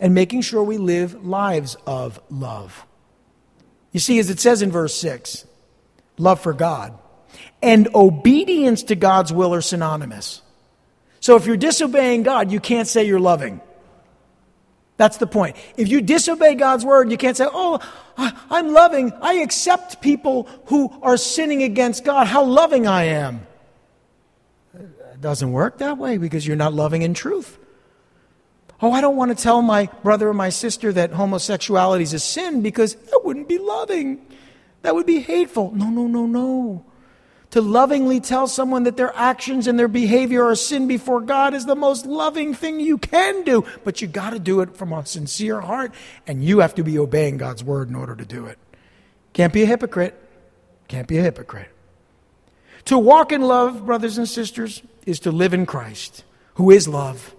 and 0.00 0.14
making 0.14 0.42
sure 0.42 0.62
we 0.62 0.78
live 0.78 1.24
lives 1.24 1.76
of 1.86 2.20
love. 2.30 2.84
You 3.92 4.00
see, 4.00 4.18
as 4.18 4.28
it 4.30 4.40
says 4.40 4.62
in 4.62 4.70
verse 4.70 4.94
6, 4.94 5.46
love 6.18 6.40
for 6.40 6.52
God 6.52 6.98
and 7.62 7.88
obedience 7.94 8.84
to 8.84 8.94
God's 8.94 9.32
will 9.32 9.54
are 9.54 9.60
synonymous. 9.60 10.42
So 11.20 11.36
if 11.36 11.46
you're 11.46 11.56
disobeying 11.56 12.22
God, 12.22 12.52
you 12.52 12.60
can't 12.60 12.86
say 12.86 13.04
you're 13.04 13.20
loving. 13.20 13.60
That's 14.96 15.18
the 15.18 15.26
point. 15.26 15.56
If 15.76 15.88
you 15.88 16.00
disobey 16.00 16.54
God's 16.54 16.84
word, 16.84 17.10
you 17.10 17.18
can't 17.18 17.36
say, 17.36 17.46
Oh, 17.50 17.78
I'm 18.16 18.72
loving. 18.72 19.12
I 19.20 19.34
accept 19.34 20.00
people 20.00 20.48
who 20.66 20.90
are 21.02 21.16
sinning 21.16 21.62
against 21.62 22.04
God. 22.04 22.26
How 22.26 22.44
loving 22.44 22.86
I 22.86 23.04
am. 23.04 23.46
It 24.74 25.20
doesn't 25.20 25.52
work 25.52 25.78
that 25.78 25.98
way 25.98 26.16
because 26.18 26.46
you're 26.46 26.56
not 26.56 26.72
loving 26.72 27.02
in 27.02 27.12
truth. 27.14 27.58
Oh, 28.80 28.92
I 28.92 29.00
don't 29.00 29.16
want 29.16 29.36
to 29.36 29.42
tell 29.42 29.62
my 29.62 29.86
brother 30.02 30.28
or 30.28 30.34
my 30.34 30.50
sister 30.50 30.92
that 30.92 31.12
homosexuality 31.12 32.04
is 32.04 32.12
a 32.12 32.18
sin 32.18 32.62
because 32.62 32.94
that 32.94 33.20
wouldn't 33.24 33.48
be 33.48 33.58
loving. 33.58 34.26
That 34.82 34.94
would 34.94 35.06
be 35.06 35.20
hateful. 35.20 35.72
No, 35.74 35.88
no, 35.88 36.06
no, 36.06 36.26
no. 36.26 36.84
To 37.56 37.62
lovingly 37.62 38.20
tell 38.20 38.48
someone 38.48 38.82
that 38.82 38.98
their 38.98 39.16
actions 39.16 39.66
and 39.66 39.78
their 39.78 39.88
behavior 39.88 40.44
are 40.44 40.54
sin 40.54 40.86
before 40.86 41.22
God 41.22 41.54
is 41.54 41.64
the 41.64 41.74
most 41.74 42.04
loving 42.04 42.52
thing 42.52 42.80
you 42.80 42.98
can 42.98 43.44
do. 43.44 43.64
But 43.82 44.02
you 44.02 44.08
got 44.08 44.34
to 44.34 44.38
do 44.38 44.60
it 44.60 44.76
from 44.76 44.92
a 44.92 45.06
sincere 45.06 45.62
heart, 45.62 45.94
and 46.26 46.44
you 46.44 46.58
have 46.58 46.74
to 46.74 46.84
be 46.84 46.98
obeying 46.98 47.38
God's 47.38 47.64
word 47.64 47.88
in 47.88 47.94
order 47.94 48.14
to 48.14 48.26
do 48.26 48.44
it. 48.44 48.58
Can't 49.32 49.54
be 49.54 49.62
a 49.62 49.66
hypocrite. 49.66 50.14
Can't 50.88 51.08
be 51.08 51.16
a 51.16 51.22
hypocrite. 51.22 51.70
To 52.84 52.98
walk 52.98 53.32
in 53.32 53.40
love, 53.40 53.86
brothers 53.86 54.18
and 54.18 54.28
sisters, 54.28 54.82
is 55.06 55.18
to 55.20 55.30
live 55.30 55.54
in 55.54 55.64
Christ, 55.64 56.24
who 56.56 56.70
is 56.70 56.86
love 56.86 57.34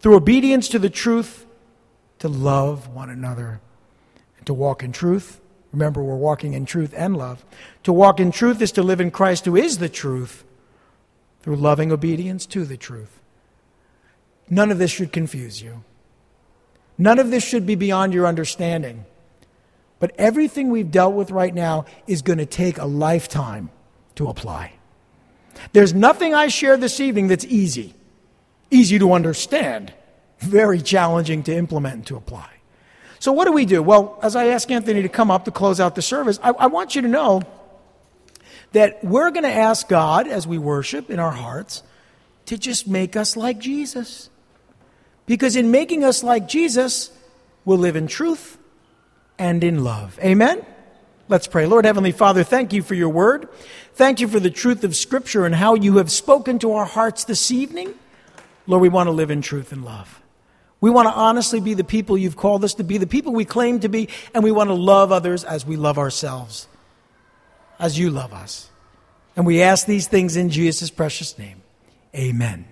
through 0.00 0.16
obedience 0.16 0.68
to 0.68 0.78
the 0.78 0.90
truth, 0.90 1.46
to 2.18 2.28
love 2.28 2.88
one 2.88 3.08
another, 3.08 3.62
and 4.36 4.44
to 4.44 4.52
walk 4.52 4.82
in 4.82 4.92
truth. 4.92 5.40
Remember, 5.72 6.02
we're 6.02 6.16
walking 6.16 6.52
in 6.52 6.66
truth 6.66 6.94
and 6.96 7.16
love. 7.16 7.44
To 7.84 7.92
walk 7.92 8.20
in 8.20 8.30
truth 8.30 8.60
is 8.60 8.72
to 8.72 8.82
live 8.82 9.00
in 9.00 9.10
Christ, 9.10 9.46
who 9.46 9.56
is 9.56 9.78
the 9.78 9.88
truth, 9.88 10.44
through 11.40 11.56
loving 11.56 11.90
obedience 11.90 12.46
to 12.46 12.64
the 12.64 12.76
truth. 12.76 13.20
None 14.50 14.70
of 14.70 14.78
this 14.78 14.90
should 14.90 15.12
confuse 15.12 15.62
you. 15.62 15.82
None 16.98 17.18
of 17.18 17.30
this 17.30 17.42
should 17.42 17.66
be 17.66 17.74
beyond 17.74 18.12
your 18.12 18.26
understanding. 18.26 19.06
But 19.98 20.12
everything 20.18 20.68
we've 20.68 20.90
dealt 20.90 21.14
with 21.14 21.30
right 21.30 21.54
now 21.54 21.86
is 22.06 22.22
going 22.22 22.38
to 22.38 22.46
take 22.46 22.78
a 22.78 22.86
lifetime 22.86 23.70
to 24.16 24.28
apply. 24.28 24.74
There's 25.72 25.94
nothing 25.94 26.34
I 26.34 26.48
share 26.48 26.76
this 26.76 27.00
evening 27.00 27.28
that's 27.28 27.44
easy 27.44 27.94
easy 28.72 28.98
to 28.98 29.12
understand, 29.12 29.92
very 30.38 30.80
challenging 30.80 31.42
to 31.44 31.54
implement 31.54 31.94
and 31.94 32.06
to 32.06 32.16
apply. 32.16 32.48
So, 33.22 33.30
what 33.30 33.44
do 33.44 33.52
we 33.52 33.66
do? 33.66 33.84
Well, 33.84 34.18
as 34.20 34.34
I 34.34 34.46
ask 34.46 34.68
Anthony 34.68 35.02
to 35.02 35.08
come 35.08 35.30
up 35.30 35.44
to 35.44 35.52
close 35.52 35.78
out 35.78 35.94
the 35.94 36.02
service, 36.02 36.40
I, 36.42 36.50
I 36.50 36.66
want 36.66 36.96
you 36.96 37.02
to 37.02 37.08
know 37.08 37.42
that 38.72 39.04
we're 39.04 39.30
going 39.30 39.44
to 39.44 39.52
ask 39.52 39.88
God 39.88 40.26
as 40.26 40.44
we 40.44 40.58
worship 40.58 41.08
in 41.08 41.20
our 41.20 41.30
hearts 41.30 41.84
to 42.46 42.58
just 42.58 42.88
make 42.88 43.14
us 43.14 43.36
like 43.36 43.60
Jesus. 43.60 44.28
Because 45.24 45.54
in 45.54 45.70
making 45.70 46.02
us 46.02 46.24
like 46.24 46.48
Jesus, 46.48 47.12
we'll 47.64 47.78
live 47.78 47.94
in 47.94 48.08
truth 48.08 48.58
and 49.38 49.62
in 49.62 49.84
love. 49.84 50.18
Amen? 50.20 50.66
Let's 51.28 51.46
pray. 51.46 51.66
Lord 51.66 51.84
Heavenly 51.84 52.10
Father, 52.10 52.42
thank 52.42 52.72
you 52.72 52.82
for 52.82 52.94
your 52.94 53.10
word. 53.10 53.48
Thank 53.94 54.18
you 54.18 54.26
for 54.26 54.40
the 54.40 54.50
truth 54.50 54.82
of 54.82 54.96
Scripture 54.96 55.46
and 55.46 55.54
how 55.54 55.76
you 55.76 55.98
have 55.98 56.10
spoken 56.10 56.58
to 56.58 56.72
our 56.72 56.86
hearts 56.86 57.22
this 57.22 57.52
evening. 57.52 57.94
Lord, 58.66 58.82
we 58.82 58.88
want 58.88 59.06
to 59.06 59.12
live 59.12 59.30
in 59.30 59.42
truth 59.42 59.70
and 59.70 59.84
love. 59.84 60.21
We 60.82 60.90
want 60.90 61.06
to 61.06 61.14
honestly 61.14 61.60
be 61.60 61.74
the 61.74 61.84
people 61.84 62.18
you've 62.18 62.36
called 62.36 62.64
us 62.64 62.74
to 62.74 62.82
be, 62.82 62.98
the 62.98 63.06
people 63.06 63.32
we 63.32 63.44
claim 63.44 63.78
to 63.80 63.88
be, 63.88 64.08
and 64.34 64.42
we 64.42 64.50
want 64.50 64.68
to 64.68 64.74
love 64.74 65.12
others 65.12 65.44
as 65.44 65.64
we 65.64 65.76
love 65.76 65.96
ourselves, 65.96 66.66
as 67.78 67.96
you 67.96 68.10
love 68.10 68.32
us. 68.32 68.68
And 69.36 69.46
we 69.46 69.62
ask 69.62 69.86
these 69.86 70.08
things 70.08 70.36
in 70.36 70.50
Jesus' 70.50 70.90
precious 70.90 71.38
name. 71.38 71.62
Amen. 72.16 72.66